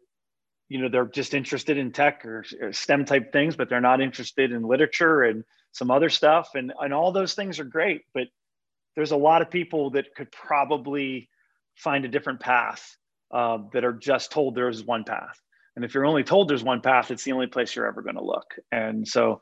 you 0.68 0.78
know 0.78 0.88
they're 0.88 1.06
just 1.06 1.32
interested 1.32 1.78
in 1.78 1.92
tech 1.92 2.24
or, 2.26 2.44
or 2.60 2.72
STEM 2.72 3.04
type 3.06 3.32
things, 3.32 3.56
but 3.56 3.68
they're 3.68 3.80
not 3.80 4.02
interested 4.02 4.52
in 4.52 4.62
literature 4.62 5.22
and 5.22 5.44
some 5.72 5.90
other 5.90 6.10
stuff. 6.10 6.50
And 6.54 6.72
and 6.80 6.92
all 6.92 7.12
those 7.12 7.34
things 7.34 7.58
are 7.58 7.64
great, 7.64 8.02
but 8.12 8.24
there's 8.94 9.12
a 9.12 9.16
lot 9.16 9.42
of 9.42 9.50
people 9.50 9.90
that 9.90 10.14
could 10.14 10.30
probably 10.32 11.28
find 11.78 12.04
a 12.04 12.08
different 12.08 12.40
path 12.40 12.96
uh, 13.32 13.58
that 13.72 13.84
are 13.84 13.92
just 13.92 14.32
told 14.32 14.54
there's 14.54 14.84
one 14.84 15.04
path. 15.04 15.40
And 15.76 15.84
if 15.84 15.94
you're 15.94 16.06
only 16.06 16.24
told 16.24 16.48
there's 16.48 16.64
one 16.64 16.80
path, 16.80 17.10
it's 17.10 17.24
the 17.24 17.32
only 17.32 17.46
place 17.46 17.74
you're 17.76 17.86
ever 17.86 18.02
going 18.02 18.16
to 18.16 18.24
look. 18.24 18.54
And 18.72 19.06
so, 19.06 19.40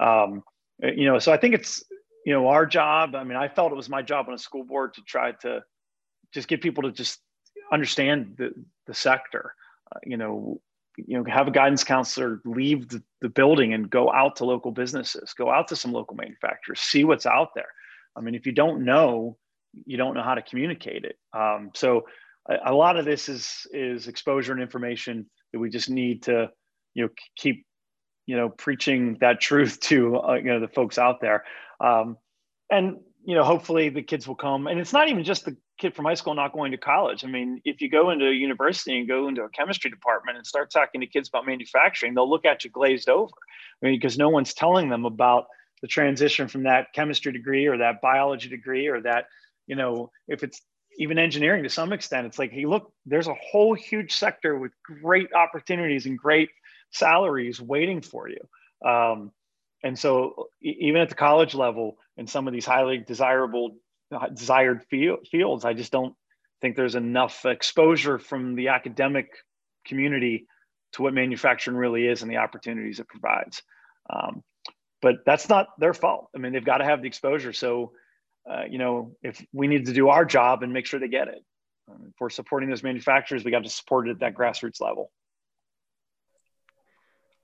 um, 0.00 0.42
uh, 0.82 0.88
you 0.88 1.06
know 1.06 1.18
so 1.18 1.32
i 1.32 1.36
think 1.36 1.54
it's 1.54 1.84
you 2.26 2.32
know 2.32 2.48
our 2.48 2.66
job 2.66 3.14
i 3.14 3.22
mean 3.22 3.36
i 3.36 3.46
felt 3.46 3.70
it 3.70 3.76
was 3.76 3.88
my 3.88 4.02
job 4.02 4.26
on 4.28 4.34
a 4.34 4.38
school 4.38 4.64
board 4.64 4.92
to 4.94 5.02
try 5.02 5.32
to 5.32 5.62
just 6.32 6.48
get 6.48 6.60
people 6.60 6.82
to 6.82 6.90
just 6.90 7.20
understand 7.72 8.34
the, 8.38 8.52
the 8.86 8.94
sector 8.94 9.54
uh, 9.94 9.98
you 10.04 10.16
know 10.16 10.60
you 10.96 11.16
know 11.16 11.24
have 11.24 11.46
a 11.46 11.52
guidance 11.52 11.84
counselor 11.84 12.40
leave 12.44 12.88
the, 12.88 13.02
the 13.20 13.28
building 13.28 13.72
and 13.72 13.88
go 13.88 14.12
out 14.12 14.36
to 14.36 14.44
local 14.44 14.72
businesses 14.72 15.32
go 15.34 15.50
out 15.50 15.68
to 15.68 15.76
some 15.76 15.92
local 15.92 16.16
manufacturers 16.16 16.80
see 16.80 17.04
what's 17.04 17.26
out 17.26 17.54
there 17.54 17.70
i 18.16 18.20
mean 18.20 18.34
if 18.34 18.46
you 18.46 18.52
don't 18.52 18.84
know 18.84 19.36
you 19.86 19.96
don't 19.96 20.14
know 20.14 20.22
how 20.22 20.34
to 20.34 20.42
communicate 20.42 21.04
it. 21.04 21.16
Um, 21.32 21.70
so 21.74 22.06
a, 22.48 22.72
a 22.72 22.74
lot 22.74 22.96
of 22.96 23.04
this 23.04 23.28
is 23.28 23.66
is 23.72 24.08
exposure 24.08 24.52
and 24.52 24.62
information 24.62 25.26
that 25.52 25.58
we 25.58 25.70
just 25.70 25.90
need 25.90 26.24
to 26.24 26.50
you 26.94 27.04
know 27.04 27.10
keep 27.36 27.66
you 28.26 28.36
know 28.36 28.48
preaching 28.48 29.18
that 29.20 29.40
truth 29.40 29.80
to 29.80 30.18
uh, 30.18 30.34
you 30.34 30.44
know 30.44 30.60
the 30.60 30.68
folks 30.68 30.98
out 30.98 31.20
there. 31.20 31.44
Um, 31.80 32.16
and 32.70 32.98
you 33.24 33.34
know 33.34 33.44
hopefully 33.44 33.88
the 33.88 34.02
kids 34.02 34.26
will 34.26 34.34
come. 34.34 34.66
And 34.66 34.78
it's 34.80 34.92
not 34.92 35.08
even 35.08 35.24
just 35.24 35.44
the 35.44 35.56
kid 35.78 35.94
from 35.94 36.04
high 36.04 36.14
school 36.14 36.34
not 36.34 36.52
going 36.52 36.72
to 36.72 36.78
college. 36.78 37.24
I 37.24 37.28
mean 37.28 37.60
if 37.64 37.80
you 37.80 37.90
go 37.90 38.10
into 38.10 38.28
a 38.28 38.32
university 38.32 38.98
and 38.98 39.08
go 39.08 39.28
into 39.28 39.42
a 39.42 39.48
chemistry 39.50 39.90
department 39.90 40.36
and 40.38 40.46
start 40.46 40.70
talking 40.70 41.00
to 41.00 41.06
kids 41.06 41.28
about 41.28 41.46
manufacturing 41.46 42.14
they'll 42.14 42.30
look 42.30 42.44
at 42.44 42.64
you 42.64 42.70
glazed 42.70 43.08
over. 43.08 43.32
I 43.82 43.86
mean, 43.86 43.96
because 43.96 44.16
no 44.16 44.28
one's 44.28 44.54
telling 44.54 44.88
them 44.88 45.04
about 45.04 45.46
the 45.82 45.88
transition 45.88 46.48
from 46.48 46.62
that 46.62 46.92
chemistry 46.94 47.32
degree 47.32 47.66
or 47.66 47.76
that 47.76 48.00
biology 48.00 48.48
degree 48.48 48.86
or 48.86 49.02
that 49.02 49.26
you 49.66 49.76
know 49.76 50.10
if 50.28 50.42
it's 50.42 50.60
even 50.98 51.18
engineering 51.18 51.62
to 51.62 51.68
some 51.68 51.92
extent 51.92 52.26
it's 52.26 52.38
like 52.38 52.52
hey 52.52 52.66
look 52.66 52.92
there's 53.04 53.28
a 53.28 53.34
whole 53.34 53.74
huge 53.74 54.12
sector 54.12 54.58
with 54.58 54.72
great 55.02 55.32
opportunities 55.34 56.06
and 56.06 56.18
great 56.18 56.50
salaries 56.94 57.60
waiting 57.60 58.00
for 58.00 58.28
you. 58.28 58.88
Um, 58.88 59.32
and 59.82 59.98
so 59.98 60.48
even 60.62 61.00
at 61.02 61.10
the 61.10 61.14
college 61.14 61.54
level 61.54 61.98
in 62.16 62.26
some 62.26 62.46
of 62.46 62.54
these 62.54 62.64
highly 62.64 62.98
desirable 62.98 63.76
uh, 64.14 64.28
desired 64.28 64.84
fields, 64.84 65.64
I 65.64 65.74
just 65.74 65.92
don't 65.92 66.14
think 66.62 66.76
there's 66.76 66.94
enough 66.94 67.44
exposure 67.44 68.18
from 68.18 68.54
the 68.54 68.68
academic 68.68 69.28
community 69.84 70.46
to 70.92 71.02
what 71.02 71.12
manufacturing 71.12 71.76
really 71.76 72.06
is 72.06 72.22
and 72.22 72.30
the 72.30 72.38
opportunities 72.38 73.00
it 73.00 73.08
provides. 73.08 73.62
Um, 74.08 74.42
but 75.02 75.16
that's 75.26 75.48
not 75.48 75.68
their 75.78 75.92
fault. 75.92 76.30
I 76.34 76.38
mean, 76.38 76.52
they've 76.52 76.64
got 76.64 76.78
to 76.78 76.84
have 76.84 77.02
the 77.02 77.08
exposure. 77.08 77.52
So, 77.52 77.92
uh, 78.48 78.64
you 78.68 78.78
know, 78.78 79.16
if 79.22 79.44
we 79.52 79.66
need 79.66 79.86
to 79.86 79.92
do 79.92 80.08
our 80.08 80.24
job 80.24 80.62
and 80.62 80.72
make 80.72 80.86
sure 80.86 81.00
they 81.00 81.08
get 81.08 81.28
it, 81.28 81.42
um, 81.88 82.06
if 82.08 82.14
we're 82.20 82.30
supporting 82.30 82.68
those 82.68 82.82
manufacturers, 82.82 83.44
we 83.44 83.50
got 83.50 83.64
to 83.64 83.70
support 83.70 84.08
it 84.08 84.12
at 84.12 84.20
that 84.20 84.34
grassroots 84.34 84.80
level. 84.80 85.10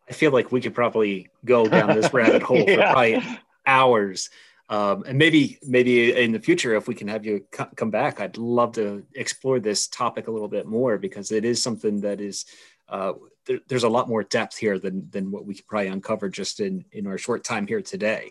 I 0.09 0.13
feel 0.13 0.33
like 0.33 0.51
we 0.51 0.61
could 0.61 0.75
probably 0.75 1.29
go 1.45 1.67
down 1.67 1.95
this 1.95 2.13
rabbit 2.13 2.43
hole 2.43 2.65
yeah. 2.67 2.77
for 2.77 2.83
probably 2.93 3.39
hours. 3.65 4.31
Um, 4.69 5.05
and 5.07 5.19
maybe 5.19 5.59
maybe 5.63 6.13
in 6.17 6.33
the 6.33 6.39
future, 6.39 6.75
if 6.77 6.87
we 6.87 6.95
can 6.95 7.09
have 7.09 7.25
you 7.25 7.45
come 7.51 7.91
back, 7.91 8.21
I'd 8.21 8.39
love 8.39 8.73
to 8.73 9.05
explore 9.15 9.59
this 9.59 9.89
topic 9.89 10.29
a 10.29 10.31
little 10.31 10.49
bit 10.49 10.67
more 10.67 10.97
because 10.97 11.33
it 11.33 11.45
is 11.45 11.63
something 11.63 12.01
that 12.03 12.21
is 12.21 12.45
uh, 12.89 13.15
there, 13.47 13.59
there's 13.69 13.83
a 13.83 13.89
lot 13.89 14.09
more 14.09 14.23
depth 14.23 14.57
here 14.57 14.79
than 14.79 15.11
than 15.11 15.33
what 15.33 15.45
we 15.45 15.55
could 15.55 15.67
probably 15.67 15.89
uncover 15.89 16.29
just 16.29 16.61
in 16.61 16.85
in 16.93 17.09
our 17.09 17.19
short 17.19 17.43
time 17.43 17.67
here 17.67 17.83
today. 17.83 18.31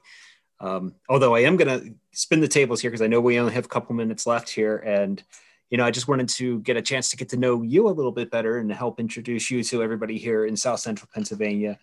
Um, 0.62 0.96
although 1.08 1.36
I 1.36 1.42
am 1.42 1.58
going 1.58 1.80
to 1.80 1.94
spin 2.12 2.42
the 2.42 2.48
tables 2.48 2.82
here 2.82 2.92
because 2.92 3.02
I 3.02 3.08
know 3.08 3.22
we 3.22 3.40
only 3.40 3.54
have 3.54 3.66
a 3.66 3.70
couple 3.70 3.96
minutes 3.96 4.28
left 4.28 4.50
here, 4.50 4.78
and 4.78 5.24
you 5.70 5.78
know, 5.78 5.86
I 5.86 5.92
just 5.92 6.08
wanted 6.08 6.30
to 6.30 6.60
get 6.60 6.78
a 6.78 6.82
chance 6.82 7.10
to 7.12 7.18
get 7.18 7.30
to 7.30 7.38
know 7.38 7.62
you 7.62 7.88
a 7.88 7.92
little 7.92 8.12
bit 8.12 8.32
better 8.32 8.58
and 8.58 8.72
help 8.72 9.00
introduce 9.00 9.52
you 9.52 9.64
to 9.64 9.84
everybody 9.84 10.18
here 10.18 10.46
in 10.46 10.58
South 10.58 10.80
Central 10.80 11.08
Pennsylvania. 11.14 11.78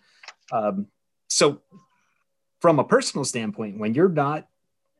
Um, 0.51 0.87
so, 1.29 1.61
from 2.59 2.79
a 2.79 2.83
personal 2.83 3.23
standpoint, 3.23 3.79
when 3.79 3.93
you're 3.93 4.09
not 4.09 4.47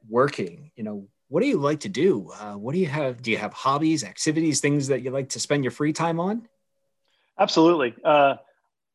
working, 0.10 0.72
you 0.76 0.84
know, 0.84 1.08
what 1.30 1.42
do 1.42 1.48
you 1.48 1.58
like 1.58 1.82
to 1.82 1.90
do? 1.90 2.32
Uh, 2.40 2.54
what 2.54 2.74
do 2.74 2.80
you 2.80 2.88
have? 2.88 3.22
Do 3.22 3.32
you 3.32 3.38
have 3.38 3.54
hobbies, 3.54 4.04
activities, 4.04 4.62
things 4.62 4.88
that 4.88 5.02
you 5.02 5.12
like 5.12 5.30
to 5.30 5.40
spend 5.40 5.63
your 5.63 5.72
free 5.72 5.92
time 5.92 6.20
on? 6.20 6.48
Absolutely. 7.38 7.94
Uh, 8.04 8.36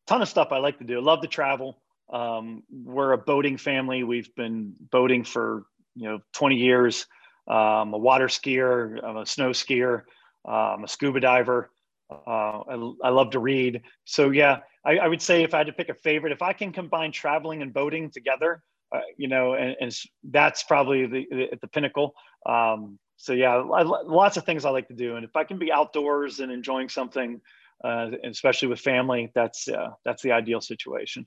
ton 0.07 0.23
of 0.23 0.29
stuff 0.29 0.49
I 0.51 0.59
like 0.59 0.79
to 0.79 0.85
do. 0.85 1.01
Love 1.01 1.21
to 1.21 1.29
travel. 1.29 1.77
Um, 2.13 2.63
we're 2.71 3.13
a 3.13 3.19
boating 3.19 3.57
family. 3.57 4.05
We've 4.05 4.33
been 4.35 4.75
boating 4.91 5.25
for, 5.25 5.65
you 5.95 6.09
know, 6.09 6.21
20 6.35 6.57
years. 6.57 7.07
I'm 7.49 7.93
a 7.93 7.99
water 7.99 8.29
skier, 8.29 9.03
I'm 9.03 9.17
a 9.17 9.27
snow 9.27 9.51
skier, 9.51 10.03
I'm 10.47 10.85
a 10.85 10.89
scuba 10.89 11.21
diver. 11.21 11.71
Uh, 12.11 12.61
I, 12.69 12.93
I, 13.05 13.09
love 13.09 13.31
to 13.31 13.39
read. 13.39 13.81
So 14.05 14.31
yeah, 14.31 14.59
I, 14.85 14.99
I, 14.99 15.09
would 15.09 15.23
say 15.23 15.43
if 15.45 15.55
I 15.55 15.59
had 15.59 15.67
to 15.69 15.73
pick 15.73 15.89
a 15.89 15.95
favorite, 15.95 16.31
if 16.33 16.43
I 16.43 16.53
can 16.53 16.71
combine 16.71 17.11
traveling 17.11 17.63
and 17.63 17.73
boating 17.73 18.11
together, 18.11 18.63
uh, 18.95 19.01
you 19.17 19.29
know, 19.29 19.55
and, 19.55 19.75
and, 19.81 19.97
that's 20.25 20.63
probably 20.63 21.07
the, 21.07 21.27
the, 21.31 21.59
the 21.63 21.69
pinnacle. 21.69 22.15
Um, 22.45 22.99
so 23.17 23.33
yeah, 23.33 23.55
I, 23.55 23.83
lots 23.83 24.37
of 24.37 24.45
things 24.45 24.67
I 24.67 24.71
like 24.71 24.89
to 24.89 24.95
do, 24.95 25.17
and 25.17 25.25
if 25.25 25.37
I 25.37 25.45
can 25.45 25.59
be 25.59 25.73
outdoors 25.73 26.41
and 26.41 26.53
enjoying 26.53 26.91
something, 26.91 27.41
uh, 27.83 28.11
especially 28.25 28.69
with 28.69 28.81
family, 28.81 29.33
that's 29.35 29.69
uh, 29.69 29.91
that's 30.05 30.23
the 30.23 30.33
ideal 30.33 30.61
situation. 30.61 31.27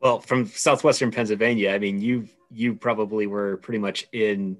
Well, 0.00 0.20
from 0.20 0.46
southwestern 0.46 1.10
Pennsylvania, 1.10 1.72
I 1.72 1.78
mean, 1.78 2.00
you 2.00 2.28
you 2.50 2.74
probably 2.74 3.26
were 3.26 3.58
pretty 3.58 3.78
much 3.78 4.06
in 4.12 4.58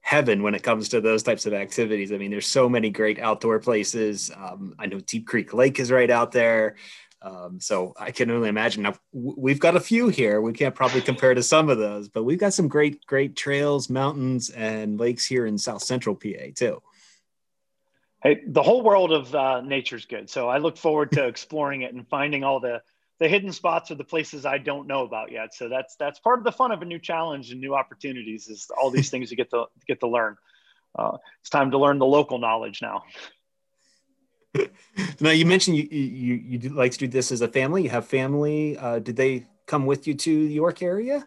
heaven 0.00 0.42
when 0.42 0.54
it 0.54 0.62
comes 0.62 0.88
to 0.88 1.00
those 1.00 1.22
types 1.22 1.46
of 1.46 1.52
activities. 1.52 2.12
I 2.12 2.16
mean, 2.16 2.30
there's 2.30 2.46
so 2.46 2.68
many 2.68 2.90
great 2.90 3.18
outdoor 3.18 3.58
places. 3.58 4.30
Um, 4.34 4.74
I 4.78 4.86
know 4.86 5.00
Deep 5.00 5.26
Creek 5.26 5.52
Lake 5.52 5.78
is 5.78 5.90
right 5.90 6.10
out 6.10 6.32
there. 6.32 6.76
Um, 7.20 7.58
so 7.60 7.94
I 7.98 8.12
can 8.12 8.30
only 8.30 8.48
imagine. 8.48 8.84
Now 8.84 8.94
we've 9.12 9.58
got 9.58 9.76
a 9.76 9.80
few 9.80 10.08
here. 10.08 10.40
We 10.40 10.52
can't 10.52 10.74
probably 10.74 11.00
compare 11.00 11.34
to 11.34 11.42
some 11.42 11.68
of 11.68 11.78
those, 11.78 12.08
but 12.08 12.22
we've 12.22 12.38
got 12.38 12.54
some 12.54 12.68
great, 12.68 13.04
great 13.06 13.34
trails, 13.34 13.90
mountains, 13.90 14.50
and 14.50 15.00
lakes 15.00 15.26
here 15.26 15.46
in 15.46 15.58
South 15.58 15.82
Central 15.82 16.14
PA 16.14 16.52
too. 16.54 16.80
Hey, 18.22 18.42
the 18.46 18.62
whole 18.62 18.82
world 18.82 19.12
of 19.12 19.34
uh, 19.34 19.60
nature's 19.60 20.06
good. 20.06 20.30
So 20.30 20.48
I 20.48 20.58
look 20.58 20.76
forward 20.76 21.12
to 21.12 21.26
exploring 21.26 21.82
it 21.82 21.92
and 21.92 22.06
finding 22.08 22.44
all 22.44 22.60
the 22.60 22.82
the 23.20 23.28
hidden 23.28 23.52
spots 23.52 23.90
are 23.90 23.96
the 23.96 24.04
places 24.04 24.46
I 24.46 24.58
don't 24.58 24.86
know 24.86 25.04
about 25.04 25.32
yet. 25.32 25.54
So 25.54 25.68
that's 25.68 25.96
that's 25.96 26.18
part 26.20 26.38
of 26.38 26.44
the 26.44 26.52
fun 26.52 26.70
of 26.70 26.82
a 26.82 26.84
new 26.84 26.98
challenge 26.98 27.50
and 27.50 27.60
new 27.60 27.74
opportunities 27.74 28.48
is 28.48 28.70
all 28.76 28.90
these 28.90 29.10
things 29.12 29.30
you 29.30 29.36
get 29.36 29.50
to 29.50 29.66
get 29.86 30.00
to 30.00 30.08
learn. 30.08 30.36
Uh, 30.98 31.18
it's 31.40 31.50
time 31.50 31.70
to 31.72 31.78
learn 31.78 31.98
the 31.98 32.06
local 32.06 32.38
knowledge 32.38 32.80
now. 32.80 33.02
now 35.20 35.30
you 35.30 35.46
mentioned 35.46 35.76
you 35.76 35.88
you 35.90 36.34
you 36.34 36.68
like 36.70 36.92
to 36.92 36.98
do 36.98 37.08
this 37.08 37.32
as 37.32 37.40
a 37.40 37.48
family. 37.48 37.82
You 37.82 37.90
have 37.90 38.06
family. 38.06 38.76
Uh, 38.76 38.98
did 38.98 39.16
they 39.16 39.46
come 39.66 39.86
with 39.86 40.06
you 40.06 40.14
to 40.14 40.48
the 40.48 40.54
York 40.54 40.82
area? 40.82 41.26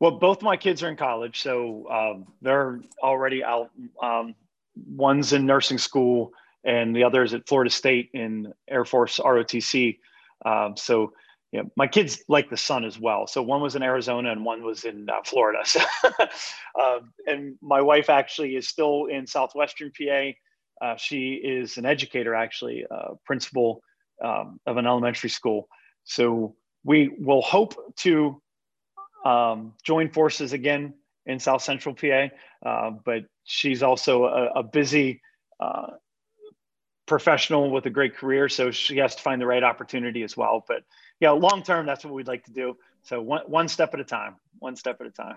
Well, 0.00 0.12
both 0.12 0.42
my 0.42 0.56
kids 0.56 0.82
are 0.82 0.88
in 0.88 0.96
college, 0.96 1.40
so 1.40 1.88
um, 1.90 2.26
they're 2.40 2.80
already 3.02 3.42
out. 3.42 3.70
Um, 4.00 4.34
one's 4.76 5.32
in 5.32 5.44
nursing 5.44 5.78
school, 5.78 6.32
and 6.64 6.94
the 6.94 7.02
other 7.02 7.24
is 7.24 7.34
at 7.34 7.48
Florida 7.48 7.70
State 7.70 8.10
in 8.14 8.52
Air 8.68 8.84
Force 8.84 9.18
ROTC. 9.18 9.98
Um, 10.44 10.76
so, 10.76 11.12
yeah, 11.52 11.62
my 11.76 11.86
kids 11.86 12.22
like 12.28 12.50
the 12.50 12.56
sun 12.56 12.84
as 12.84 12.98
well. 12.98 13.26
So 13.26 13.42
one 13.42 13.62
was 13.62 13.74
in 13.74 13.82
Arizona 13.82 14.30
and 14.30 14.44
one 14.44 14.62
was 14.62 14.84
in 14.84 15.08
uh, 15.08 15.22
Florida. 15.24 15.64
So, 15.64 15.80
um, 16.80 17.12
and 17.26 17.56
my 17.62 17.80
wife 17.80 18.10
actually 18.10 18.54
is 18.56 18.68
still 18.68 19.06
in 19.06 19.26
southwestern 19.26 19.90
PA. 19.90 20.30
Uh, 20.80 20.96
she 20.96 21.34
is 21.34 21.78
an 21.78 21.86
educator, 21.86 22.34
actually, 22.34 22.84
uh, 22.90 23.14
principal 23.24 23.82
um, 24.22 24.60
of 24.66 24.76
an 24.76 24.86
elementary 24.86 25.30
school. 25.30 25.68
So 26.04 26.54
we 26.84 27.10
will 27.18 27.42
hope 27.42 27.74
to 27.98 28.40
um, 29.24 29.74
join 29.84 30.10
forces 30.10 30.52
again 30.52 30.94
in 31.26 31.38
South 31.38 31.62
Central 31.62 31.94
PA. 31.94 32.28
Uh, 32.64 32.90
but 33.04 33.24
she's 33.44 33.82
also 33.82 34.24
a, 34.24 34.60
a 34.60 34.62
busy 34.62 35.20
uh, 35.60 35.88
professional 37.08 37.70
with 37.70 37.86
a 37.86 37.90
great 37.90 38.16
career, 38.16 38.48
so 38.48 38.70
she 38.70 38.98
has 38.98 39.16
to 39.16 39.22
find 39.22 39.40
the 39.40 39.46
right 39.46 39.64
opportunity 39.64 40.22
as 40.22 40.36
well. 40.36 40.64
But 40.68 40.84
yeah, 41.18 41.30
long 41.30 41.62
term, 41.62 41.86
that's 41.86 42.04
what 42.04 42.14
we'd 42.14 42.28
like 42.28 42.44
to 42.44 42.52
do. 42.52 42.76
So 43.02 43.20
one 43.20 43.42
one 43.46 43.68
step 43.68 43.94
at 43.94 44.00
a 44.00 44.04
time, 44.04 44.36
one 44.58 44.76
step 44.76 45.00
at 45.00 45.06
a 45.06 45.10
time. 45.10 45.36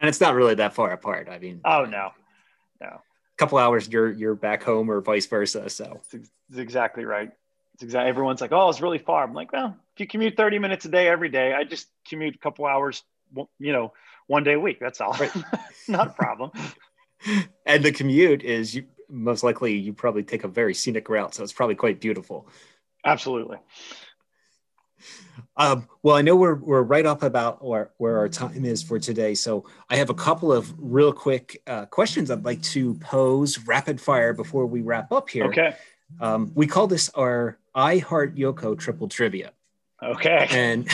And 0.00 0.08
it's 0.08 0.20
not 0.20 0.34
really 0.34 0.54
that 0.54 0.72
far 0.72 0.92
apart. 0.92 1.28
I 1.30 1.38
mean, 1.38 1.60
oh 1.64 1.84
no, 1.84 2.12
no. 2.80 2.86
A 2.86 3.36
couple 3.36 3.58
hours, 3.58 3.88
you're 3.88 4.10
you're 4.10 4.34
back 4.34 4.62
home, 4.62 4.90
or 4.90 5.00
vice 5.00 5.26
versa. 5.26 5.68
So 5.68 6.00
it's, 6.12 6.30
exactly 6.56 7.04
right. 7.04 7.30
It's 7.74 7.82
exactly. 7.82 8.08
Everyone's 8.08 8.40
like, 8.40 8.52
oh, 8.52 8.68
it's 8.70 8.80
really 8.80 8.98
far. 8.98 9.24
I'm 9.24 9.34
like, 9.34 9.52
well, 9.52 9.76
if 9.94 10.00
you 10.00 10.06
commute 10.06 10.36
30 10.36 10.58
minutes 10.58 10.84
a 10.84 10.88
day 10.88 11.08
every 11.08 11.28
day, 11.28 11.52
I 11.52 11.64
just 11.64 11.88
commute 12.08 12.34
a 12.34 12.38
couple 12.38 12.64
hours, 12.66 13.02
you 13.58 13.72
know, 13.72 13.92
one 14.26 14.44
day 14.44 14.54
a 14.54 14.60
week. 14.60 14.78
That's 14.80 15.00
all. 15.00 15.12
Right. 15.14 15.32
not 15.88 16.08
a 16.08 16.10
problem. 16.10 16.52
and 17.66 17.84
the 17.84 17.92
commute 17.92 18.42
is 18.42 18.74
you 18.74 18.84
most 19.10 19.42
likely 19.42 19.76
you 19.76 19.92
probably 19.92 20.22
take 20.22 20.44
a 20.44 20.48
very 20.48 20.74
scenic 20.74 21.08
route, 21.08 21.34
so 21.34 21.42
it's 21.42 21.52
probably 21.52 21.74
quite 21.74 22.00
beautiful. 22.00 22.48
Absolutely. 23.04 23.58
Um, 25.56 25.88
well, 26.02 26.16
I 26.16 26.22
know 26.22 26.36
we're 26.36 26.54
we're 26.54 26.82
right 26.82 27.06
up 27.06 27.22
about 27.22 27.64
where, 27.64 27.90
where 27.98 28.18
our 28.18 28.28
time 28.28 28.64
is 28.64 28.82
for 28.82 28.98
today, 28.98 29.34
so 29.34 29.66
I 29.88 29.96
have 29.96 30.10
a 30.10 30.14
couple 30.14 30.52
of 30.52 30.72
real 30.78 31.12
quick 31.12 31.62
uh, 31.66 31.86
questions 31.86 32.30
I'd 32.30 32.44
like 32.44 32.62
to 32.62 32.94
pose 32.94 33.58
rapid 33.66 34.00
fire 34.00 34.32
before 34.32 34.66
we 34.66 34.82
wrap 34.82 35.12
up 35.12 35.30
here. 35.30 35.46
Okay. 35.46 35.74
Um, 36.20 36.52
we 36.54 36.66
call 36.66 36.86
this 36.86 37.08
our 37.10 37.58
I 37.74 37.98
Heart 37.98 38.36
YoCo 38.36 38.78
Triple 38.78 39.08
Trivia. 39.08 39.52
Okay. 40.02 40.46
And 40.50 40.88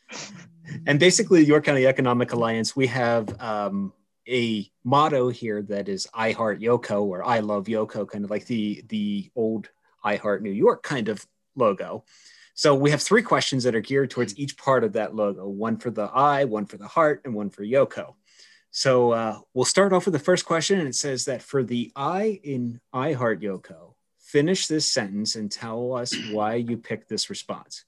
and 0.86 0.98
basically, 0.98 1.44
York 1.44 1.64
County 1.64 1.86
Economic 1.86 2.32
Alliance, 2.32 2.74
we 2.74 2.86
have 2.88 3.40
um, 3.40 3.92
a 4.28 4.70
motto 4.84 5.28
here 5.28 5.62
that 5.62 5.88
is 5.88 6.06
I 6.14 6.32
heart 6.32 6.60
YoCo 6.60 7.02
or 7.02 7.24
I 7.24 7.40
love 7.40 7.66
YoCo, 7.66 8.08
kind 8.08 8.24
of 8.24 8.30
like 8.30 8.46
the 8.46 8.84
the 8.88 9.30
old 9.36 9.68
I 10.02 10.16
heart 10.16 10.42
New 10.42 10.50
York 10.50 10.82
kind 10.82 11.08
of 11.08 11.24
logo. 11.56 12.04
So 12.54 12.74
we 12.74 12.90
have 12.90 13.02
three 13.02 13.22
questions 13.22 13.64
that 13.64 13.74
are 13.74 13.80
geared 13.80 14.10
towards 14.10 14.38
each 14.38 14.56
part 14.56 14.84
of 14.84 14.92
that 14.94 15.14
logo: 15.14 15.48
one 15.48 15.76
for 15.76 15.90
the 15.90 16.04
I, 16.04 16.44
one 16.44 16.66
for 16.66 16.76
the 16.76 16.88
heart, 16.88 17.22
and 17.24 17.34
one 17.34 17.50
for 17.50 17.64
YoCo. 17.64 18.14
So 18.70 19.12
uh, 19.12 19.38
we'll 19.54 19.64
start 19.64 19.92
off 19.92 20.04
with 20.04 20.14
the 20.14 20.18
first 20.18 20.44
question, 20.44 20.78
and 20.78 20.88
it 20.88 20.94
says 20.94 21.26
that 21.26 21.42
for 21.42 21.62
the 21.62 21.92
I 21.94 22.40
in 22.42 22.80
I 22.92 23.12
heart 23.12 23.40
YoCo, 23.40 23.94
finish 24.18 24.66
this 24.66 24.92
sentence 24.92 25.36
and 25.36 25.50
tell 25.50 25.94
us 25.94 26.14
why 26.32 26.54
you 26.54 26.76
picked 26.76 27.08
this 27.08 27.30
response. 27.30 27.84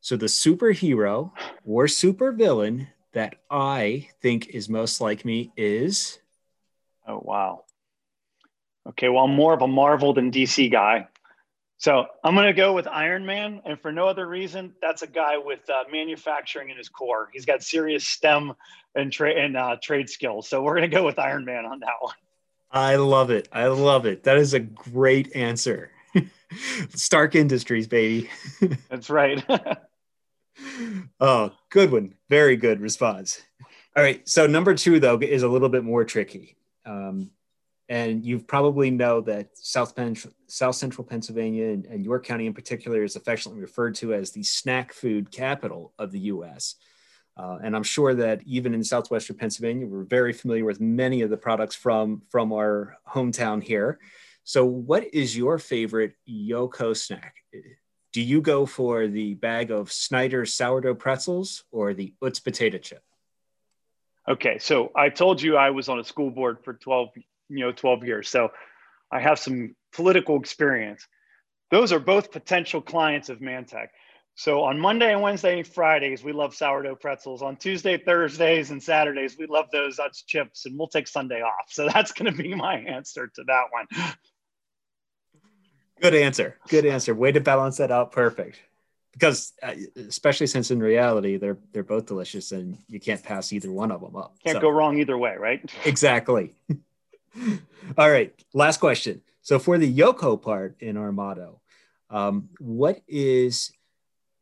So 0.00 0.16
the 0.16 0.26
superhero 0.26 1.30
or 1.64 1.86
supervillain 1.86 2.88
that 3.12 3.36
I 3.50 4.08
think 4.20 4.48
is 4.48 4.68
most 4.68 5.00
like 5.00 5.24
me 5.24 5.52
is. 5.56 6.18
Oh, 7.06 7.20
wow. 7.22 7.64
Okay, 8.88 9.08
well, 9.08 9.24
I'm 9.24 9.34
more 9.34 9.54
of 9.54 9.62
a 9.62 9.68
Marvel 9.68 10.12
than 10.12 10.30
DC 10.30 10.70
guy. 10.70 11.08
So 11.78 12.06
I'm 12.22 12.34
going 12.34 12.46
to 12.46 12.52
go 12.52 12.72
with 12.72 12.86
Iron 12.86 13.26
Man. 13.26 13.60
And 13.64 13.80
for 13.80 13.90
no 13.90 14.06
other 14.06 14.26
reason, 14.26 14.72
that's 14.80 15.02
a 15.02 15.06
guy 15.06 15.36
with 15.36 15.68
uh, 15.68 15.84
manufacturing 15.90 16.70
in 16.70 16.76
his 16.76 16.88
core. 16.88 17.28
He's 17.32 17.44
got 17.44 17.62
serious 17.62 18.06
STEM 18.06 18.52
and, 18.94 19.12
tra- 19.12 19.34
and 19.34 19.56
uh, 19.56 19.76
trade 19.82 20.08
skills. 20.08 20.48
So 20.48 20.62
we're 20.62 20.76
going 20.76 20.88
to 20.88 20.96
go 20.96 21.04
with 21.04 21.18
Iron 21.18 21.44
Man 21.44 21.66
on 21.66 21.80
that 21.80 21.94
one. 22.00 22.14
I 22.70 22.96
love 22.96 23.30
it. 23.30 23.48
I 23.52 23.66
love 23.66 24.06
it. 24.06 24.22
That 24.22 24.38
is 24.38 24.54
a 24.54 24.60
great 24.60 25.34
answer. 25.36 25.90
Stark 26.94 27.34
Industries, 27.34 27.86
baby. 27.86 28.30
that's 28.88 29.10
right. 29.10 29.44
oh, 31.20 31.52
good 31.72 31.90
one. 31.90 32.14
Very 32.28 32.56
good 32.56 32.80
response. 32.80 33.42
All 33.96 34.02
right. 34.02 34.26
So 34.28 34.46
number 34.46 34.74
two, 34.74 35.00
though, 35.00 35.18
is 35.18 35.42
a 35.42 35.48
little 35.48 35.68
bit 35.68 35.82
more 35.82 36.04
tricky. 36.04 36.56
Um, 36.86 37.30
and 37.88 38.24
you 38.24 38.38
probably 38.38 38.90
know 38.90 39.20
that 39.22 39.56
South, 39.56 39.96
Pen- 39.96 40.16
South 40.46 40.76
Central 40.76 41.04
Pennsylvania 41.04 41.68
and, 41.68 41.86
and, 41.86 42.04
York 42.04 42.24
County 42.24 42.46
in 42.46 42.54
particular 42.54 43.02
is 43.02 43.16
affectionately 43.16 43.60
referred 43.60 43.94
to 43.96 44.14
as 44.14 44.30
the 44.30 44.42
snack 44.42 44.92
food 44.92 45.30
capital 45.30 45.92
of 45.98 46.12
the 46.12 46.20
U.S. 46.20 46.76
Uh, 47.36 47.58
and 47.62 47.74
I'm 47.74 47.82
sure 47.82 48.14
that 48.14 48.42
even 48.44 48.72
in 48.72 48.84
Southwestern 48.84 49.36
Pennsylvania, 49.36 49.86
we're 49.86 50.04
very 50.04 50.32
familiar 50.32 50.64
with 50.64 50.80
many 50.80 51.22
of 51.22 51.30
the 51.30 51.36
products 51.36 51.74
from, 51.74 52.22
from 52.30 52.52
our 52.52 52.96
hometown 53.08 53.62
here. 53.62 53.98
So, 54.44 54.64
what 54.64 55.12
is 55.12 55.36
your 55.36 55.58
favorite 55.58 56.14
YoCo 56.28 56.96
snack? 56.96 57.36
Do 58.12 58.20
you 58.20 58.42
go 58.42 58.66
for 58.66 59.08
the 59.08 59.34
bag 59.34 59.70
of 59.70 59.90
Snyder's 59.90 60.52
sourdough 60.54 60.96
pretzels 60.96 61.64
or 61.70 61.94
the 61.94 62.12
Utz 62.22 62.44
potato 62.44 62.78
chip? 62.78 63.02
Okay, 64.28 64.58
so 64.58 64.92
I 64.94 65.08
told 65.08 65.40
you 65.40 65.56
I 65.56 65.70
was 65.70 65.88
on 65.88 65.98
a 65.98 66.04
school 66.04 66.30
board 66.30 66.58
for 66.62 66.74
12, 66.74 67.08
you 67.48 67.60
know, 67.60 67.72
12 67.72 68.04
years. 68.04 68.28
So 68.28 68.52
I 69.10 69.20
have 69.20 69.38
some 69.38 69.74
political 69.92 70.38
experience. 70.38 71.06
Those 71.70 71.92
are 71.92 71.98
both 71.98 72.30
potential 72.30 72.82
clients 72.82 73.30
of 73.30 73.40
MANTEC. 73.40 73.88
So 74.34 74.62
on 74.62 74.78
Monday 74.78 75.12
and 75.12 75.22
Wednesday 75.22 75.58
and 75.58 75.66
Fridays, 75.66 76.22
we 76.22 76.32
love 76.32 76.54
sourdough 76.54 76.96
pretzels. 76.96 77.42
On 77.42 77.56
Tuesday, 77.56 77.98
Thursdays, 77.98 78.70
and 78.70 78.82
Saturdays, 78.82 79.36
we 79.38 79.46
love 79.46 79.66
those 79.72 79.98
Utz 79.98 80.24
chips, 80.26 80.66
and 80.66 80.78
we'll 80.78 80.88
take 80.88 81.08
Sunday 81.08 81.42
off. 81.42 81.66
So 81.68 81.88
that's 81.92 82.12
going 82.12 82.34
to 82.34 82.42
be 82.42 82.54
my 82.54 82.76
answer 82.76 83.26
to 83.26 83.44
that 83.44 83.64
one. 83.70 83.86
Good 86.02 86.14
answer. 86.16 86.56
Good 86.68 86.84
answer. 86.84 87.14
Way 87.14 87.30
to 87.32 87.40
balance 87.40 87.76
that 87.76 87.92
out. 87.92 88.10
Perfect. 88.10 88.58
Because 89.12 89.52
uh, 89.62 89.74
especially 89.96 90.48
since 90.48 90.70
in 90.70 90.80
reality 90.80 91.36
they're 91.36 91.58
they're 91.72 91.84
both 91.84 92.06
delicious 92.06 92.50
and 92.50 92.76
you 92.88 92.98
can't 92.98 93.22
pass 93.22 93.52
either 93.52 93.70
one 93.70 93.92
of 93.92 94.00
them 94.00 94.16
up. 94.16 94.34
Can't 94.44 94.56
so. 94.56 94.60
go 94.60 94.70
wrong 94.70 94.98
either 94.98 95.16
way, 95.16 95.36
right? 95.38 95.62
Exactly. 95.84 96.54
All 97.98 98.10
right. 98.10 98.34
Last 98.52 98.78
question. 98.78 99.22
So 99.42 99.58
for 99.58 99.78
the 99.78 99.92
YoCo 99.92 100.40
part 100.40 100.76
in 100.80 100.96
our 100.96 101.12
motto, 101.12 101.60
um, 102.10 102.48
what 102.58 103.00
is 103.06 103.72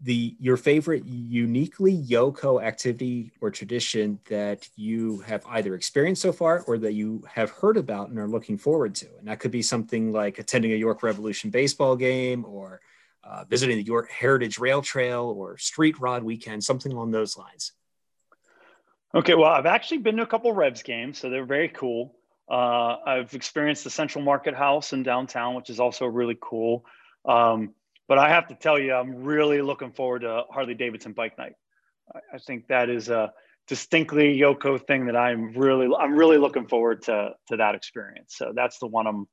the 0.02 0.34
your 0.40 0.56
favorite 0.56 1.04
uniquely 1.04 1.96
YoCo 1.96 2.62
activity 2.62 3.32
or 3.40 3.50
tradition 3.50 4.18
that 4.28 4.66
you 4.76 5.18
have 5.20 5.44
either 5.48 5.74
experienced 5.74 6.22
so 6.22 6.32
far 6.32 6.62
or 6.62 6.78
that 6.78 6.94
you 6.94 7.22
have 7.28 7.50
heard 7.50 7.76
about 7.76 8.08
and 8.08 8.18
are 8.18 8.28
looking 8.28 8.56
forward 8.56 8.94
to. 8.94 9.06
And 9.18 9.28
that 9.28 9.40
could 9.40 9.50
be 9.50 9.62
something 9.62 10.10
like 10.10 10.38
attending 10.38 10.72
a 10.72 10.76
York 10.76 11.02
Revolution 11.02 11.50
baseball 11.50 11.96
game 11.96 12.46
or 12.46 12.80
uh, 13.22 13.44
visiting 13.44 13.76
the 13.76 13.82
York 13.82 14.10
Heritage 14.10 14.58
Rail 14.58 14.80
Trail 14.80 15.34
or 15.36 15.58
Street 15.58 16.00
Rod 16.00 16.22
Weekend, 16.22 16.64
something 16.64 16.92
along 16.92 17.10
those 17.10 17.36
lines. 17.36 17.72
Okay, 19.14 19.34
well, 19.34 19.50
I've 19.50 19.66
actually 19.66 19.98
been 19.98 20.16
to 20.16 20.22
a 20.22 20.26
couple 20.26 20.52
Revs 20.52 20.82
games, 20.82 21.18
so 21.18 21.28
they're 21.28 21.44
very 21.44 21.68
cool. 21.68 22.14
Uh, 22.48 22.96
I've 23.04 23.34
experienced 23.34 23.84
the 23.84 23.90
Central 23.90 24.24
Market 24.24 24.54
House 24.54 24.92
in 24.92 25.02
downtown, 25.02 25.54
which 25.54 25.68
is 25.68 25.78
also 25.78 26.06
really 26.06 26.38
cool. 26.40 26.86
Um, 27.24 27.74
but 28.10 28.18
I 28.18 28.28
have 28.28 28.48
to 28.48 28.56
tell 28.56 28.76
you, 28.76 28.92
I'm 28.92 29.22
really 29.22 29.62
looking 29.62 29.92
forward 29.92 30.22
to 30.22 30.42
Harley 30.50 30.74
Davidson 30.74 31.12
Bike 31.12 31.38
Night. 31.38 31.52
I 32.12 32.38
think 32.38 32.66
that 32.66 32.90
is 32.90 33.08
a 33.08 33.32
distinctly 33.68 34.36
YoCo 34.36 34.84
thing 34.84 35.06
that 35.06 35.16
I'm 35.16 35.52
really, 35.52 35.88
I'm 35.96 36.16
really 36.16 36.36
looking 36.36 36.66
forward 36.66 37.02
to 37.02 37.30
to 37.46 37.56
that 37.58 37.76
experience. 37.76 38.34
So 38.36 38.52
that's 38.52 38.80
the 38.80 38.88
one 38.88 39.06
I'm. 39.06 39.28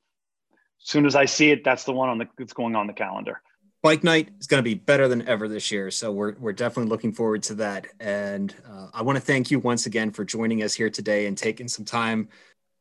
As 0.80 0.92
soon 0.92 1.08
as 1.08 1.16
I 1.16 1.26
see 1.26 1.50
it, 1.50 1.64
that's 1.64 1.86
the 1.86 1.92
one 1.92 2.08
on 2.08 2.20
the 2.20 2.28
that's 2.38 2.54
going 2.54 2.76
on 2.76 2.86
the 2.86 2.94
calendar. 2.94 3.42
Bike 3.82 4.04
night 4.04 4.30
is 4.40 4.46
going 4.46 4.60
to 4.60 4.70
be 4.70 4.76
better 4.76 5.08
than 5.08 5.28
ever 5.28 5.48
this 5.48 5.72
year, 5.72 5.90
so 5.90 6.12
we're 6.12 6.36
we're 6.38 6.54
definitely 6.54 6.92
looking 6.92 7.14
forward 7.14 7.42
to 7.44 7.56
that. 7.56 7.88
And 8.00 8.54
uh, 8.70 8.90
I 8.94 9.02
want 9.02 9.16
to 9.16 9.24
thank 9.24 9.50
you 9.50 9.58
once 9.58 9.88
again 9.88 10.12
for 10.12 10.24
joining 10.24 10.62
us 10.62 10.76
here 10.76 10.92
today 10.92 11.26
and 11.26 11.36
taking 11.36 11.68
some 11.68 11.84
time. 11.84 12.30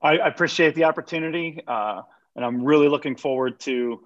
I, 0.03 0.19
I 0.19 0.29
appreciate 0.29 0.75
the 0.75 0.85
opportunity. 0.85 1.63
Uh, 1.67 2.03
and 2.35 2.45
I'm 2.45 2.63
really 2.63 2.89
looking 2.89 3.17
forward 3.17 3.59
to 3.61 4.03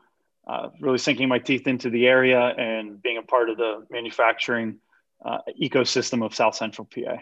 uh, 0.46 0.70
really 0.80 0.98
sinking 0.98 1.28
my 1.28 1.38
teeth 1.38 1.66
into 1.66 1.90
the 1.90 2.06
area 2.06 2.40
and 2.40 3.02
being 3.02 3.18
a 3.18 3.22
part 3.22 3.50
of 3.50 3.56
the 3.56 3.86
manufacturing 3.90 4.78
uh, 5.24 5.38
ecosystem 5.60 6.24
of 6.24 6.34
South 6.34 6.54
Central 6.54 6.86
PA. 6.86 7.18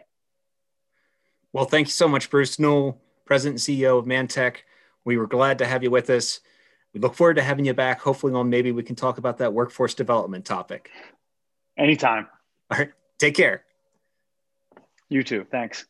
Well, 1.53 1.65
thank 1.65 1.89
you 1.89 1.93
so 1.93 2.09
much, 2.09 2.31
Bruce 2.31 2.59
Newell, 2.59 3.01
President 3.25 3.67
and 3.69 3.77
CEO 3.77 3.99
of 3.99 4.05
MANTEC. 4.05 4.59
We 5.05 5.17
were 5.17 5.27
glad 5.27 5.59
to 5.59 5.67
have 5.67 5.83
you 5.83 5.91
with 5.91 6.11
us. 6.11 6.41
We 6.95 7.01
look 7.01 7.15
forward 7.15 7.35
to 7.35 7.43
having 7.43 7.65
you 7.65 7.75
back. 7.75 8.01
Hopefully, 8.01 8.33
on 8.35 8.51
maybe 8.51 8.73
we 8.73 8.83
can 8.83 8.97
talk 8.97 9.19
about 9.19 9.39
that 9.39 9.53
workforce 9.53 9.95
development 9.95 10.45
topic. 10.45 10.91
Anytime. 11.77 12.29
All 12.71 12.79
right. 12.79 12.91
Take 13.19 13.35
care. 13.35 13.65
You 15.09 15.23
too. 15.23 15.47
Thanks. 15.51 15.87